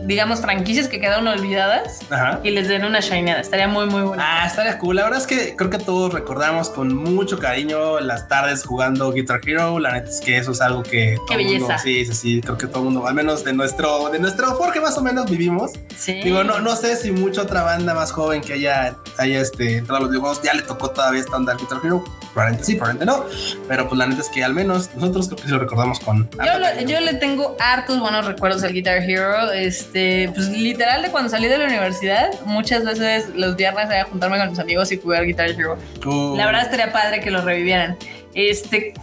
[0.05, 2.39] digamos, franquicias que quedaron olvidadas Ajá.
[2.43, 3.41] y les den una shineada.
[3.41, 4.21] Estaría muy, muy bueno.
[4.25, 4.95] Ah, estaría cool.
[4.97, 9.41] La verdad es que creo que todos recordamos con mucho cariño las tardes jugando Guitar
[9.45, 9.79] Hero.
[9.79, 11.17] La neta es que eso es algo que.
[11.27, 11.77] todo el mundo- belleza.
[11.83, 12.41] sí, sí, sí.
[12.41, 15.29] Creo que todo el mundo, al menos de nuestro, de nuestro Jorge, más o menos
[15.29, 15.71] vivimos.
[15.95, 16.21] sí.
[16.23, 19.97] Digo, no, no sé si mucha otra banda más joven que haya, haya este, entrado
[19.97, 22.03] a los videojuegos ya le tocó todavía esta onda al Guitar Hero.
[22.33, 23.25] Probablemente sí, probablemente no.
[23.67, 26.29] Pero pues la neta es que al menos nosotros creo que sí lo recordamos con.
[26.31, 29.51] Yo, lo- yo le tengo hartos buenos recuerdos al Guitar Hero.
[29.51, 29.92] Este,
[30.33, 34.49] pues literal de cuando salí de la universidad, muchas veces los viernes era juntarme con
[34.49, 35.77] mis amigos y jugar Guitar Hero.
[36.05, 37.97] Uh, La verdad estaría padre que lo revivieran.
[38.33, 38.93] Este,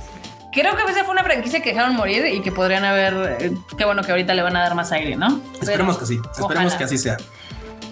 [0.53, 3.37] creo que esa fue una franquicia que dejaron morir y que podrían haber.
[3.40, 5.40] eh, Qué bueno que ahorita le van a dar más aire, ¿no?
[5.61, 6.14] Esperemos Pero- que sí.
[6.33, 6.79] Esperemos ojalá.
[6.79, 7.16] que así sea.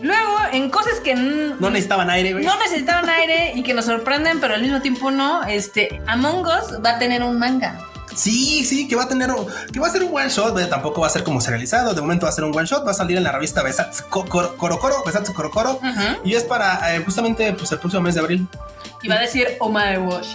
[0.00, 2.44] Luego, en cosas que No necesitaban aire, güey.
[2.44, 5.42] no necesitaban aire y que nos sorprenden, pero al mismo tiempo no.
[5.44, 7.80] Este, Among Us va a tener un manga.
[8.18, 9.30] Sí, sí, que va a tener,
[9.72, 11.94] que va a ser un one shot, pero tampoco va a ser como serializado.
[11.94, 14.04] De momento va a ser un one shot, va a salir en la revista Besatsu
[14.08, 16.24] Ko- Koro Koro, Koro, Besatsu Koro Koro, Ujú.
[16.24, 18.48] y es para eh, justamente pues, el próximo mes de abril.
[19.02, 20.34] Y va a decir my wash.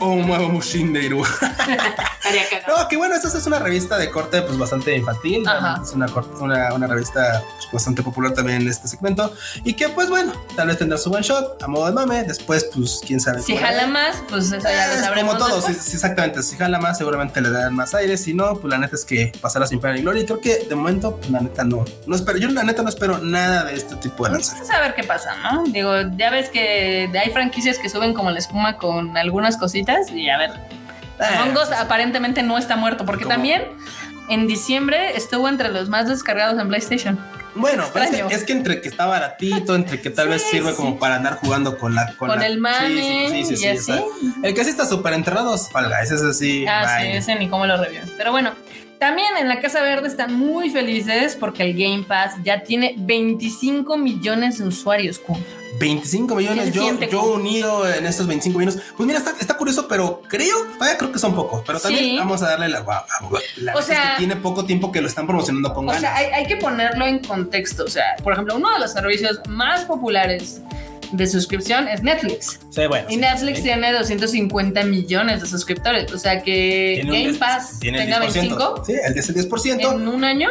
[1.22, 2.78] Estaría cagado.
[2.78, 5.44] No, que bueno, esta es una revista de corte pues bastante infantil.
[5.82, 6.08] Es una,
[6.40, 9.34] una, una revista pues, bastante popular también en este segmento.
[9.66, 12.24] Y que pues bueno, tal vez tendrá su one shot a modo de mame.
[12.24, 13.42] Después, pues quién sabe.
[13.42, 15.36] Si jala más, pues eso ya lo sabremos.
[15.36, 16.42] como todo, sí, exactamente.
[16.44, 18.18] Si jala más, seguramente le dan más aire.
[18.18, 20.24] Si no, pues la neta es que pasará sin pena ni gloria.
[20.24, 22.38] Y creo que de momento, pues la neta no, no espero.
[22.38, 24.70] Yo la neta no espero nada de este tipo de lanzamientos.
[24.70, 25.64] Vamos a ver qué pasa, ¿no?
[25.66, 30.30] Digo, ya ves que hay franquicias que suben como la espuma con algunas cositas y
[30.30, 30.52] a ver.
[31.54, 33.34] Us aparentemente no está muerto porque ¿Cómo?
[33.36, 33.64] también
[34.30, 37.20] en diciembre estuvo entre los más descargados en PlayStation.
[37.56, 40.42] Bueno, pero es que, es que entre que está baratito, entre que tal Sí, vez
[40.50, 40.98] sirve sí, como sí.
[41.00, 43.92] para andar jugando con la Con, la- el mame Sí, sí, sí, sí, y sí,
[43.92, 44.06] así.
[44.44, 46.66] el que sí está súper enterrado es Fall Guys, ese sí.
[46.68, 47.18] ah, sí, bye.
[47.18, 48.12] ese ni cómo lo reviven.
[48.18, 48.54] Pero bueno,
[49.04, 53.98] también en la Casa Verde están muy felices porque el Game Pass ya tiene 25
[53.98, 55.20] millones de usuarios.
[55.20, 55.38] Cu.
[55.80, 58.82] 25 millones, ¿Qué se yo, yo unido en estos 25 millones.
[58.96, 62.18] Pues mira, está, está curioso, pero creo, todavía creo que son pocos, pero también Sí.
[62.18, 63.06] vamos a darle la, la-
[63.58, 66.02] la- O es sea- que tiene poco tiempo que lo están promocionando con O ganas.
[66.02, 67.84] sea, hay, hay que ponerlo en contexto.
[67.84, 70.62] O sea, por ejemplo, uno de los servicios más populares
[71.14, 72.60] de suscripción es Netflix.
[72.70, 73.08] Sí, bueno.
[73.10, 73.64] Y sí, Netflix sí.
[73.64, 76.12] tiene 250 millones de suscriptores.
[76.12, 78.34] O sea que Game 10, Pass tiene tenga 10%.
[78.34, 79.94] 25 Sí, el 10, el 10%.
[79.94, 80.50] en un año,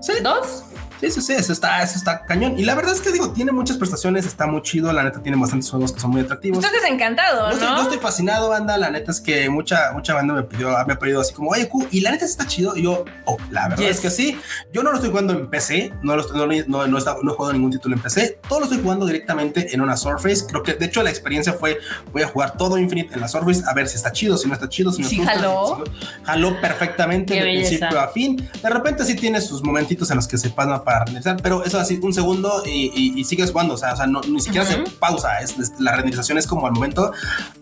[0.00, 0.12] Sí.
[0.22, 0.64] dos.
[1.02, 2.58] Sí, sí, sí, eso está, eso está cañón.
[2.58, 4.92] Y la verdad es que digo, tiene muchas prestaciones, está muy chido.
[4.92, 6.64] La neta tiene bastantes juegos que son muy atractivos.
[6.64, 7.76] Usted es encantado, Yo estoy, ¿no?
[7.76, 8.78] yo estoy fascinado, banda.
[8.78, 11.68] La neta es que mucha, mucha banda me pidió, me ha pedido así como, oye,
[11.68, 12.76] Q, y la neta está chido.
[12.76, 13.96] Y yo, oh, la verdad Yes.
[13.96, 14.38] es que sí.
[14.72, 17.32] Yo no lo estoy jugando en PC, no, lo estoy- no, no, no, está- no
[17.32, 18.38] he jugado ningún título en PC.
[18.48, 20.46] Todo lo estoy jugando directamente en una Surface.
[20.46, 21.78] Creo que de hecho la experiencia fue:
[22.12, 24.54] voy a jugar todo Infinite en la Surface a ver si está chido, si no
[24.54, 25.82] está chido, si no Sí, gusta, jaló.
[25.84, 27.68] si- jaló perfectamente Qué de belleza.
[27.70, 28.48] principio a fin.
[28.62, 31.78] De repente sí tiene sus momentitos en los que se pasa para renderizar, pero eso
[31.80, 33.74] así un segundo y, y- y sigues jugando.
[33.74, 34.86] O sea, o sea no, ni siquiera Ujú.
[34.86, 35.40] se pausa.
[35.40, 37.12] Es, es- la renderización es como al momento.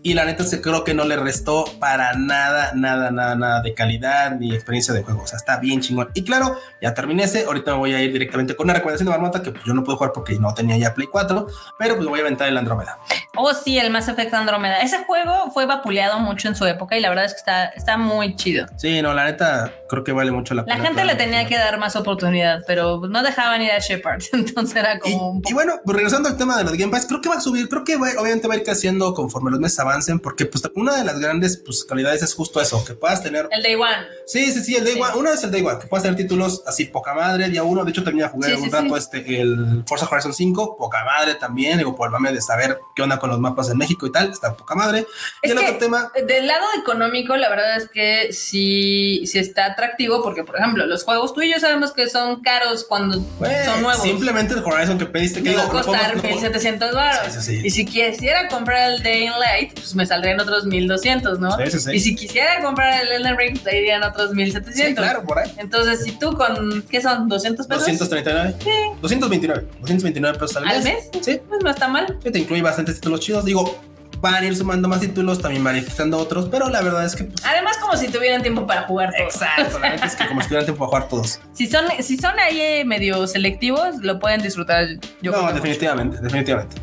[0.02, 3.74] Y la neta se creo que no le restó para nada, nada, nada, nada de
[3.74, 5.22] calidad ni experiencia de juego.
[5.22, 6.08] O sea, está bien chingón.
[6.14, 7.44] Y claro, ya terminé ese.
[7.44, 9.84] Ahorita me voy a ir directamente con una recomendación de Marmota que pues, yo no
[9.84, 11.46] puedo jugar porque no tenía ya Play 4,
[11.78, 12.98] pero pues voy a aventar el Andrómeda.
[13.36, 14.80] Oh, sí, el Mass Effect Andromeda.
[14.80, 17.96] Ese juego fue vapuleado mucho en su época y la verdad es que está, está
[17.96, 18.66] muy chido.
[18.76, 20.86] Sí, no, la neta creo que vale mucho la La pena.
[20.88, 24.22] gente le tenía que dar más oportunidad, pero no dejaban ir a Shepard.
[24.32, 25.54] Entonces era Y, como un y poco.
[25.54, 27.84] bueno, pues regresando al tema de los Game Pass, creo que va a subir, creo
[27.84, 31.04] que va- obviamente va a ir creciendo conforme los meses avancen, porque pues una de
[31.04, 34.06] las grandes pues, calidades es justo eso, que puedas tener El Day One.
[34.26, 35.00] Sí, sí, sí, el Day Sí.
[35.00, 35.12] One.
[35.16, 37.84] Uno es el Day One, que puedes tener títulos así poca madre, día uno.
[37.84, 41.34] De hecho, también jugué Sí, un sí, rato este, el Forza Horizon 5, poca madre
[41.34, 41.78] también.
[41.78, 44.30] Digo, por el mame de saber qué onda con los mapas en México y tal,
[44.30, 45.06] está poca madre.
[45.42, 49.38] y Es el que- otro tema, Del lado económico, la verdad es que sí, sí
[49.38, 52.99] está atractivo, porque, por ejemplo, los juegos tú y yo sabemos que son caros cuando
[53.08, 54.02] son nuevos.
[54.02, 57.32] simplemente el Horizon que pediste, que me va a costar podemos- no podemos- 1700 baros.
[57.34, 57.66] Sí, sí, sí.
[57.66, 61.50] Y si quisiera comprar el Day in Light, pues me saldrían otros 1200, ¿no?
[61.56, 61.90] Sí, sí, sí.
[61.92, 64.74] Y si quisiera comprar el Elden Ring, pues irían otros 1700.
[64.88, 65.50] Sí, claro, por ahí.
[65.58, 67.28] Entonces, si tú con, ¿qué son?
[67.28, 67.86] ¿200 pesos?
[67.86, 68.54] 239.
[69.00, 69.66] 229.
[69.80, 70.74] 229 pesos al mes.
[70.76, 71.08] ¿Al mes?
[71.22, 72.18] Sí, Pues no está mal.
[72.22, 73.44] sí, te incluye bastantes títulos chidos.
[73.44, 73.78] Digo,
[74.20, 77.04] van a ir sumando más títulos, también van a ir quitando otros, pero la verdad
[77.04, 77.24] es que.
[77.24, 79.24] pues, Además, como si tuvieran tiempo para jugar todo.
[79.26, 81.40] Exacto, la neta es que como si tuvieran tiempo para jugar todos.
[81.54, 84.86] Si son, si son ahí eh, medio selectivos, lo pueden disfrutar.
[85.20, 86.76] Yo no, definitivamente, definitivamente.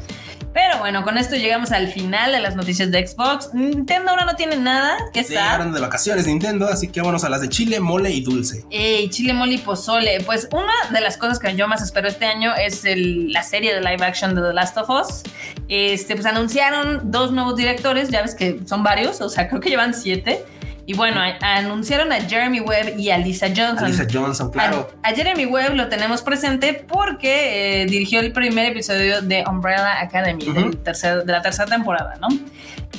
[0.54, 3.54] Pero bueno, con esto llegamos al final de las noticias de Xbox.
[3.54, 5.36] Nintendo ahora no tiene nada que estar.
[5.44, 8.66] Llegaron de vacaciones Nintendo, así que vámonos a las de chile, mole y dulce.
[8.72, 10.20] Ey, chile, mole y pozole.
[10.26, 13.76] Pues una de las cosas que yo más espero este año es el- la serie
[13.76, 15.22] de live action de The Last of Us.
[15.70, 19.70] Este, pues anunciaron dos nuevos directores, ya ves que son varios, o sea, creo que
[19.70, 20.44] llevan siete.
[20.86, 23.84] Y bueno, a- anunciaron a Jeremy Webb y a Lisa Johnson.
[23.88, 24.90] Alisa Johnson, claro.
[25.04, 30.00] A, a Jeremy Webb lo tenemos presente porque eh, dirigió el primer episodio de Umbrella
[30.00, 32.30] Academy del tercer- de la tercera temporada, ¿no?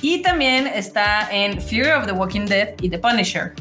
[0.03, 3.55] Y también está en Fear of the Walking Dead y The Punisher.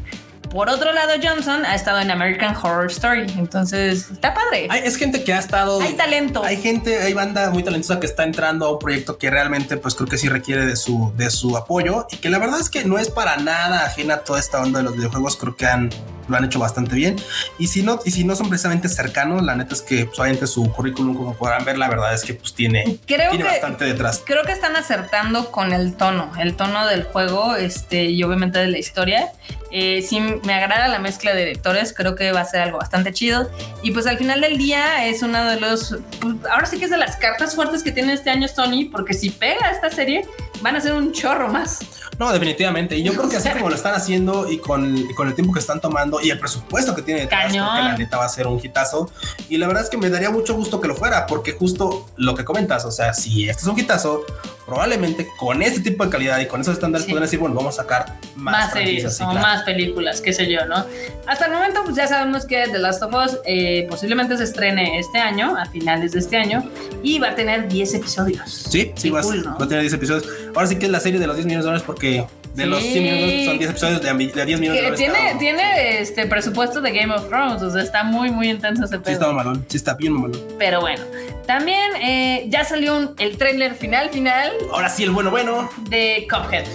[0.50, 4.68] Por otro lado, Johnson ha estado en American Horror Story, entonces está padre.
[4.70, 5.82] Hay- es gente que ha estado.
[5.82, 6.44] Hay talento.
[6.44, 9.94] Hay gente, hay banda muy talentosa que está entrando a un proyecto que realmente, pues
[9.94, 12.86] creo que sí requiere de su, de su apoyo y que la verdad es que
[12.86, 15.36] no es para nada ajena a toda esta onda de los videojuegos.
[15.38, 15.90] Creo que han,
[16.28, 17.16] lo han hecho bastante bien.
[17.60, 20.48] Y si no, y si no son precisamente cercanos, la neta es que pues, obviamente
[20.48, 23.86] su currículum, como podrán ver, la verdad es que pues tiene, Creo tiene que- bastante
[23.86, 24.22] detrás.
[24.26, 28.68] Creo que están acertando con el tono, el tono del juego, este, y obviamente de
[28.68, 29.32] la historia.
[29.70, 33.12] Eh, sí, me agrada la mezcla de directores, creo que va a ser algo bastante
[33.12, 33.50] chido.
[33.84, 36.92] Y pues al final del día es uno de los, pues, ahora sí que es
[36.92, 40.26] de las cartas fuertes que tiene este año Sony, porque si pega esta serie,
[40.62, 41.80] van a ser un chorro más.
[42.20, 42.98] No, definitivamente.
[42.98, 45.60] Y yo creo que así como lo están haciendo y con, con el tiempo que
[45.60, 48.60] están tomando y el presupuesto que tiene detrás, que la neta va a ser un
[48.62, 49.12] hitazo.
[49.50, 52.36] Y la verdad es que me daría mucho gusto que lo fuera, porque justo lo
[52.36, 54.26] que comentas, o sea, si este es un hitazo,
[54.68, 57.12] probablemente con este tipo de calidad y con esos estándares Sí.
[57.12, 59.42] pueden decir, bueno, vamos a sacar más, series sí, o claro.
[59.42, 60.86] más películas, qué sé yo, ¿no?
[61.26, 65.00] Hasta el momento, pues ya sabemos que The Last of Us eh, posiblemente se estrene
[65.00, 66.70] este año, a finales de este año,
[67.02, 68.52] y va a tener 10 episodios.
[68.70, 69.58] Sí, sí, va, a- cool, ¿no?
[69.58, 70.26] va a tener 10 episodios.
[70.54, 72.26] Ahora sí que es la serie de los 10 millones de dólares porque
[72.58, 72.92] de los Sí.
[72.94, 75.30] 100 millones de dólares son 10 episodios de, de 10 millones de Que tiene, cada
[75.32, 75.40] uno.
[75.40, 79.02] tiene este presupuesto de Game of Thrones, o sea, está muy, muy intenso ese Sí,
[79.04, 79.14] pedo.
[79.14, 80.42] está malón, sí está bien malón.
[80.58, 81.04] Pero bueno,
[81.46, 85.70] también eh, ya salió un- el tráiler final, final Ahora sí, el bueno, bueno.
[85.90, 86.66] de Cuphead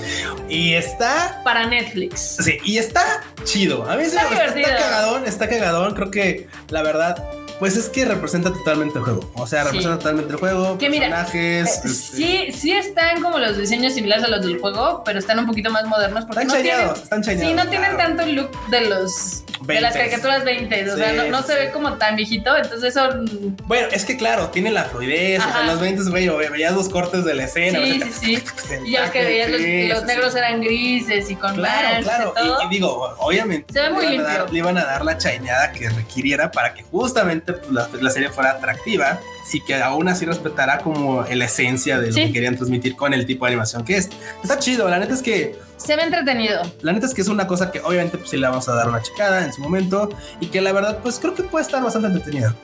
[0.48, 2.38] Y está para Netflix.
[2.42, 3.02] Sí, y está
[3.44, 3.84] chido.
[3.90, 4.68] A mí sí Está gusta, divertido.
[4.68, 5.94] está cagadón, está cagadón.
[5.94, 7.22] Creo que la verdad,
[7.62, 9.20] pues es que representa totalmente el juego.
[9.34, 9.66] O sea, Sí.
[9.68, 11.68] representa totalmente el juego, Que mira, personajes.
[11.68, 15.38] Eh, este, Sí, sí están como los diseños similares a los del juego, pero están
[15.38, 18.22] un poquito más modernos porque Están no tienen, chineados, están chineados, sí, no tienen tanto
[18.24, 19.98] el look de los de las 20s.
[19.98, 21.58] caricaturas 20, o sea, Sí, no, no sí, se sí.
[21.58, 25.40] ve como tan viejito, entonces mm, Bueno, es que claro, tiene la fluidez.
[25.40, 25.60] O sea, Ajá.
[25.62, 27.78] en los 20, güey, ve- veías los cortes de la escena.
[27.84, 28.74] sí, o sea, sí, sí.
[28.86, 32.34] Y ya que veías los, sí, los sí, negros eran grises y con Claro, claro.
[32.36, 32.62] y todo.
[32.62, 34.52] Y, digo, obviamente Se ve muy a dar, limpio.
[34.52, 38.28] le iban a dar la chaineada que requiriera para que justamente pues, la, la serie
[38.30, 39.20] fuera atractiva
[39.52, 42.26] y que aún así respetara como la esencia de lo Sí.
[42.26, 44.08] que querían transmitir con el tipo de animación que es.
[44.42, 46.62] Está chido, la neta es que Se ve entretenido.
[46.82, 48.88] la neta es que es una cosa que obviamente pues sí le vamos a dar
[48.88, 50.08] una checada en su momento
[50.40, 52.54] y que la verdad pues creo que puede estar bastante entretenida.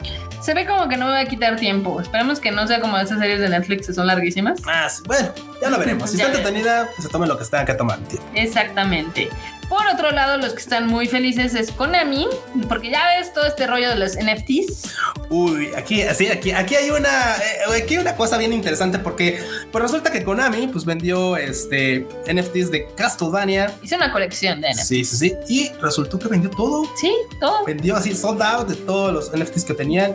[0.41, 2.01] Se ve como que no me va a quitar tiempo.
[2.01, 4.61] Esperemos que no sea como esas series de Netflix que son larguísimas.
[4.67, 6.11] Ah, sí, bueno, ya lo veremos.
[6.11, 7.99] Si está entretenida, pues se tomen lo que tengan que tomar.
[8.09, 8.21] tío.
[8.35, 9.29] Exactamente.
[9.69, 12.27] Por otro lado, los que están muy felices es Konami,
[12.69, 14.95] porque ya ves todo este rollo de los NFTs.
[15.29, 19.41] Uy, aquí, sí, aquí, aquí hay una, eh, aquí hay una cosa bien interesante porque
[19.71, 23.73] pues resulta que Konami pues vendió este NFTs de Castlevania.
[23.83, 24.87] Hice una colección de NFTs.
[24.87, 25.35] Sí, sí, sí.
[25.49, 26.85] Y resultó que vendió todo.
[26.97, 27.65] Sí, todo.
[27.67, 30.15] Vendió así sold out de todos los NFTs que tenían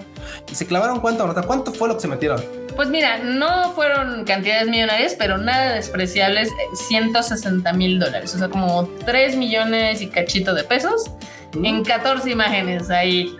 [0.52, 1.32] y se clavaron cuánto?
[1.46, 2.62] ¿Cuánto fue lo que se metieron?
[2.76, 6.54] Pues mira, no fueron cantidades millonarias, pero nada despreciables, eh,
[6.88, 11.12] 160 mil dólares, o sea, como 3 millones y cachito de pesos
[11.54, 11.66] Mm.
[11.66, 13.36] en 14 imágenes ahí.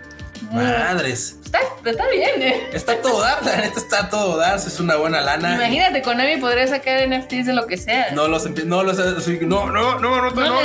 [0.50, 1.36] Mm, Madres.
[1.54, 2.68] Está, está bien, ¿eh?
[2.72, 5.54] Está todo dar, la neta está todo dar, es una buena lana.
[5.54, 8.10] Imagínate, Konami podría sacar NFTs de lo que sea.
[8.12, 10.60] No los no los no, no, no, no, no, No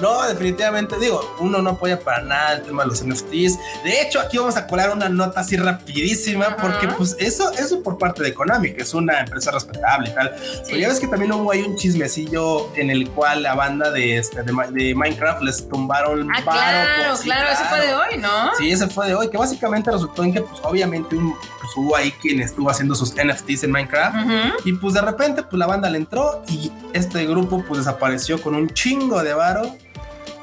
[0.00, 3.58] no, definitivamente digo, uno no apoya para nada el tema de los NFTs.
[3.84, 7.98] De hecho, aquí vamos a colar una nota así rapidísima porque pues eso eso por
[7.98, 10.34] parte de Konami, que es una empresa respetable y tal.
[10.66, 14.18] Pero ya ves que también hubo ahí un chismecillo en el cual la banda de
[14.18, 18.54] este de, Minecraft les tumbaron Ah, claro, claro, ese fue de hoy, ¿no?
[18.56, 21.96] Sí, ese fue de hoy, que básicamente resultó en que pues obviamente un- pues, hubo
[21.96, 24.16] ahí quien estuvo haciendo sus NFTs en Minecraft.
[24.16, 24.68] Ujú.
[24.68, 28.54] Y pues de repente, pues la banda le entró y este grupo pues desapareció con
[28.54, 29.74] un chingo de varo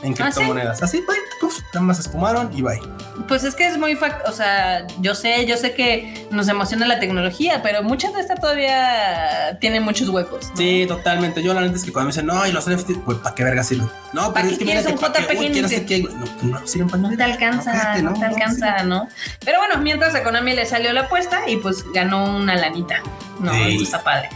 [0.03, 0.23] en ¿Ah, sí?
[0.23, 0.81] criptomonedas.
[0.83, 2.79] Así, bye, puf, nada más espumaron y bye.
[3.27, 6.87] Pues es que es muy fact, o sea, yo sé, yo sé que nos emociona
[6.87, 10.49] la tecnología, pero mucha de esta todavía tiene muchos huecos.
[10.49, 10.57] ¿no?
[10.57, 11.43] Sí, totalmente.
[11.43, 13.43] Yo la neta es que cuando me dicen, no, y los NFTs, pues ¿para qué
[13.43, 13.89] verga sirven?
[14.13, 15.65] No, ¿Para pero qué es que quieres mira un que, que, JPG uy, quiero en
[15.65, 17.17] hacer que, no, no sirven para No nada.
[17.25, 19.07] te alcanza, no, te alcanza, ¿no?
[19.45, 23.01] Pero bueno, mientras a Konami le salió la apuesta y pues ganó una lanita.
[23.39, 23.75] No, Sí.
[23.75, 24.29] eso está padre.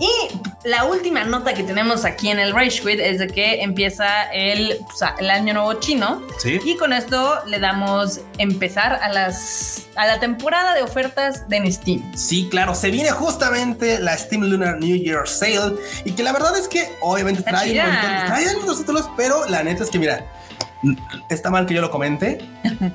[0.00, 0.08] Y
[0.68, 4.78] la última nota que tenemos aquí en el Rage Quit es de que empieza el,
[4.90, 6.58] o sea, el año nuevo chino Sí.
[6.64, 12.16] y con esto le damos empezar a las a la temporada de ofertas de Steam.
[12.16, 16.56] Sí, claro, se viene justamente la Steam Lunar New Year Sale y que la verdad
[16.56, 20.24] es que obviamente trae un montón, trae algunos títulos, pero la neta es que mira,
[21.28, 22.38] está mal que yo lo comente,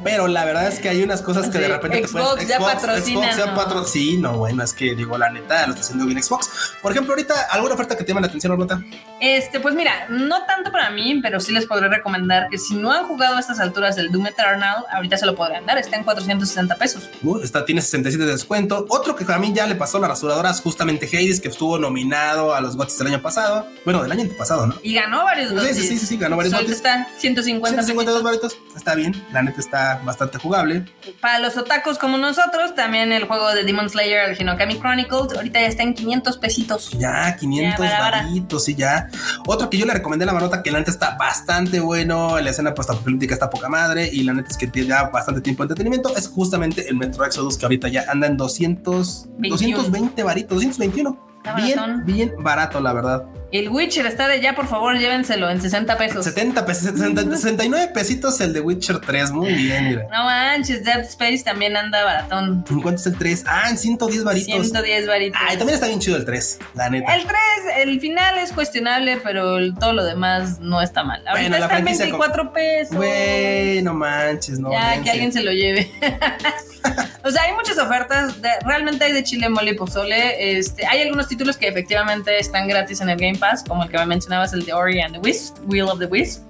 [0.03, 2.57] pero la verdad es que hay unas cosas que de repente Xbox te puedes, ya
[2.57, 5.85] Xbox, patrocina, Xbox ya patro, sí, no, bueno, es que digo la neta, lo está
[5.85, 6.49] haciendo bien Xbox.
[6.81, 8.81] Por ejemplo, ahorita alguna oferta que te llama la atención, Orlota.
[9.19, 12.91] Este, pues mira, no tanto para mí, pero sí les podré recomendar que si no
[12.91, 16.03] han jugado a estas alturas del Doom Eternal, ahorita se lo podrían dar, está en
[16.03, 17.09] 460 pesos.
[17.23, 18.85] Uh, está, tiene 67 de descuento.
[18.89, 21.79] Otro que a mí ya le pasó a la rasuradora es justamente Hades, que estuvo
[21.79, 23.67] nominado a los GOTYs del año pasado.
[23.83, 24.75] Bueno, del año pasado, ¿no?
[24.83, 26.71] Y ganó varios Sí, sí, sí, sí, ganó varios GOTYs.
[26.71, 28.57] está 150 152 varitos.
[28.75, 30.85] Está bien, la neta está bastante jugable.
[31.21, 35.61] Para los otakus como nosotros, también el juego de Demon Slayer, el Hinokami Chronicles, ahorita
[35.61, 36.91] ya está en 500 pesitos.
[36.91, 39.04] Ya, 500 varitos, y ya.
[39.45, 42.73] Otro que yo le recomendé la marota, que la neta está bastante bueno, la escena
[42.73, 46.15] post-apocalíptica está poca madre, y la neta es que tiene ya bastante tiempo de entretenimiento,
[46.15, 52.05] es justamente el Metro Exodus, que ahorita ya anda en 200, 220 varitos, 221 bien,
[52.05, 53.25] bien barato, la verdad.
[53.57, 56.25] El Witcher está de ya, por favor, llévenselo en 60 pesos.
[56.25, 60.07] 70 pesos, 69 pesitos el de Witcher 3, muy bien, mira.
[60.11, 62.65] No manches, Dead Space también anda baratón.
[62.69, 63.43] ¿En cuánto es el 3?
[63.47, 64.53] Ah, en 110 varitos.
[64.53, 65.41] 110 varitos.
[65.41, 67.15] Ah, también está bien chido el 3, la neta.
[67.15, 67.37] El 3,
[67.77, 71.25] el final es cuestionable, pero todo lo demás no está mal.
[71.25, 72.95] Ahorita bueno, está en 24 pesos.
[72.95, 74.71] Güey, no manches, no.
[74.71, 75.89] Ya, que alguien se lo lleve.
[77.23, 78.35] o sea, hay muchas ofertas.
[78.65, 80.57] realmente hay de chile, mole y pozole.
[80.57, 83.97] Este, hay algunos títulos que efectivamente están gratis en el Game Pass, como el que
[83.97, 86.41] me mencionabas, el de Ori and the Wisp, Wheel of the Wisp.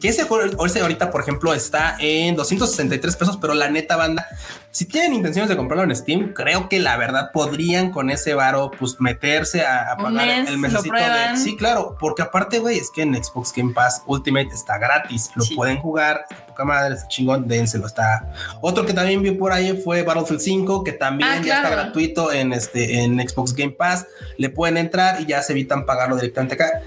[0.00, 4.26] Que ese, ahorita, por ejemplo, está en 263 pesos, pero la neta banda,
[4.72, 8.70] si tienen intenciones de comprarlo en Steam, creo que la verdad podrían con ese varo,
[8.70, 11.36] pues meterse a, pagar el mesecito de.
[11.36, 15.44] Sí, claro, porque aparte, güey, es que en Xbox Game Pass Ultimate está gratis, lo
[15.54, 18.32] pueden jugar, poca madre, está chingón, dénselo, está.
[18.62, 22.32] Otro que también vi por ahí fue Battlefield 5, que también ah, ya está gratuito
[22.32, 24.06] en este en Xbox Game Pass,
[24.38, 26.80] le pueden entrar y ya se evitan pagarlo directamente acá.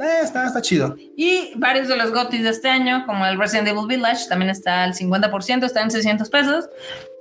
[0.00, 0.96] Eh, está, está chido.
[1.16, 4.82] Y varios de los GOTYs de este año, como el Resident Evil Village, también está
[4.82, 6.68] al 50%, está en 600 pesos.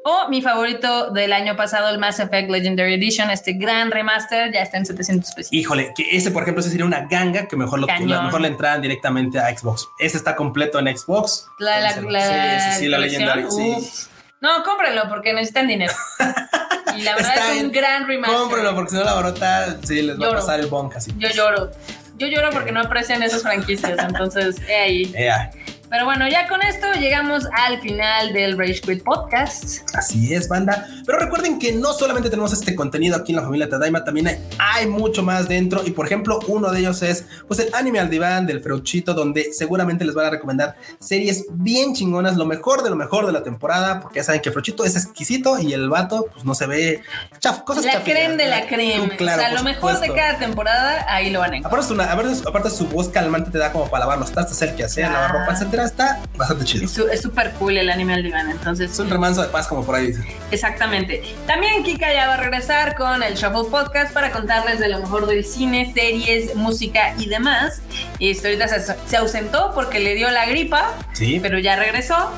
[0.05, 4.61] O mi favorito del año pasado, el Mass Effect Legendary Edition, este gran remaster, ya
[4.61, 5.51] está en 700 pesos.
[5.51, 8.81] Híjole, que ese, por ejemplo, ese sería una ganga que mejor, lo, mejor le entraran
[8.81, 9.89] directamente a Xbox.
[9.99, 11.47] Ese está completo en Xbox.
[11.59, 13.43] La, la, sí, sí, la Legendary.
[14.41, 15.93] No, cómprenlo porque necesitan dinero.
[16.95, 18.37] Y la verdad es un gran remaster.
[18.37, 21.13] Cómprenlo porque si no la barota sí les va a pasar el bon casi.
[21.17, 21.71] Yo lloro.
[22.19, 25.13] Yo lloro porque no aprecian esas franquicias, entonces, he ahí.
[25.89, 29.79] Pero bueno, ya con esto llegamos al final del Rage Quit Podcast.
[29.95, 30.87] Así es, banda.
[31.03, 34.85] Pero recuerden que no solamente tenemos este contenido aquí en la familia Tadaima, también hay,
[34.85, 35.81] mucho más dentro.
[35.85, 39.51] Y por ejemplo, uno de ellos es pues el anime al diván del Freuchito, donde
[39.51, 43.41] seguramente les van a recomendar series bien chingonas, lo mejor de lo mejor de la
[43.41, 47.01] temporada, porque ya saben que Freuchito es exquisito y el vato pues no se ve
[47.39, 49.09] chaf, cosas La creme de la creme.
[49.19, 52.09] o sea, lo mejor de cada temporada, ahí lo van a encontrar.
[52.09, 55.01] Aparte, aparte, su voz calmante te da como para lavar los trastes, el que hace,
[55.01, 57.09] lavar ropa, etcétera está bastante chido.
[57.09, 58.91] Es súper cool el anime al diván, entonces.
[58.91, 60.23] Es un remanso de paz, como por ahí dice.
[60.51, 61.23] Exactamente.
[61.47, 65.27] También Kika ya va a regresar con el Shuffle Podcast para contarles de lo mejor
[65.27, 67.81] del cine, series, música y demás.
[68.17, 70.93] Y esto ahorita se, ausentó porque le dio la gripa.
[71.13, 71.39] Sí.
[71.41, 72.31] Pero ya regresó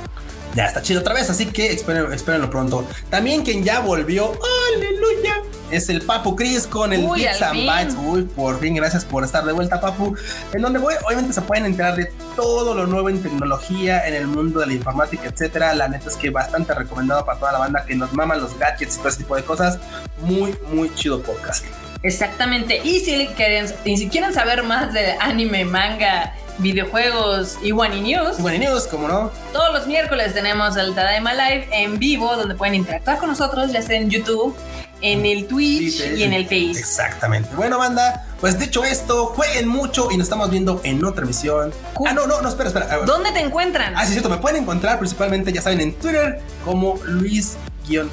[0.56, 2.88] ya está chido otra vez, así que espérenlo, espérenlo pronto.
[3.10, 4.34] También quien ya volvió,
[4.76, 5.42] aleluya,
[5.72, 7.96] es el Papu Chris con el Bits and Bytes.
[7.96, 10.16] Uy, por fin, gracias por estar de vuelta, Papu.
[10.54, 14.28] En donde voy, obviamente se pueden enterar de todo lo nuevo en tecnología, en el
[14.28, 15.74] mundo de la informática, etcétera.
[15.74, 18.96] La neta es que bastante recomendado para toda la banda que nos maman los gadgets
[18.96, 19.80] y todo ese tipo de cosas.
[20.22, 21.66] Muy, muy chido podcast.
[22.04, 22.82] Exactamente.
[22.84, 28.40] Y si quieren, y si quieren saber más de anime, manga, videojuegos y One News.
[28.40, 29.32] One News, como no.
[29.54, 33.82] Todos los miércoles tenemos el Tadaima Live en vivo, donde pueden interactuar con nosotros, ya
[33.82, 34.56] sea en YouTube,
[35.02, 36.80] en el Twitch y en el Face.
[36.80, 37.50] Exactamente.
[37.56, 41.74] Bueno, banda, pues dicho esto, jueguen mucho y nos estamos viendo en otra emisión.
[42.06, 43.00] Ah, no, no, no, espera, espera.
[43.06, 43.94] ¿Dónde te encuentran?
[43.96, 47.58] Ah, sí, cierto, me pueden encontrar principalmente, ya saben, en Twitter como Luis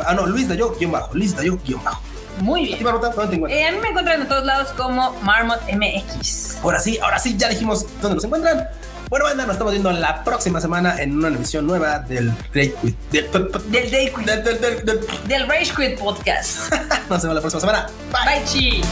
[0.07, 2.03] Ah, no, Luis Dayo guion bajo, Luis Dayo guion bajo.
[2.41, 2.87] Muy bien.
[2.87, 6.59] Última eh, a mí me encuentran en todos lados como Marmot MX.
[6.63, 8.69] Ahora sí, ahora sí, ya dijimos dónde nos encuentran.
[9.09, 12.99] Bueno, banda, nos estamos viendo la próxima semana en una emisión nueva del Rage Quit.
[13.11, 13.31] Del,
[13.71, 14.27] del, Day Quit.
[14.27, 16.71] Del, del, del, del, Rage Quit Podcast.
[17.09, 17.87] nos vemos la próxima semana.
[18.13, 18.41] Bye.
[18.41, 18.83] Bye, chi.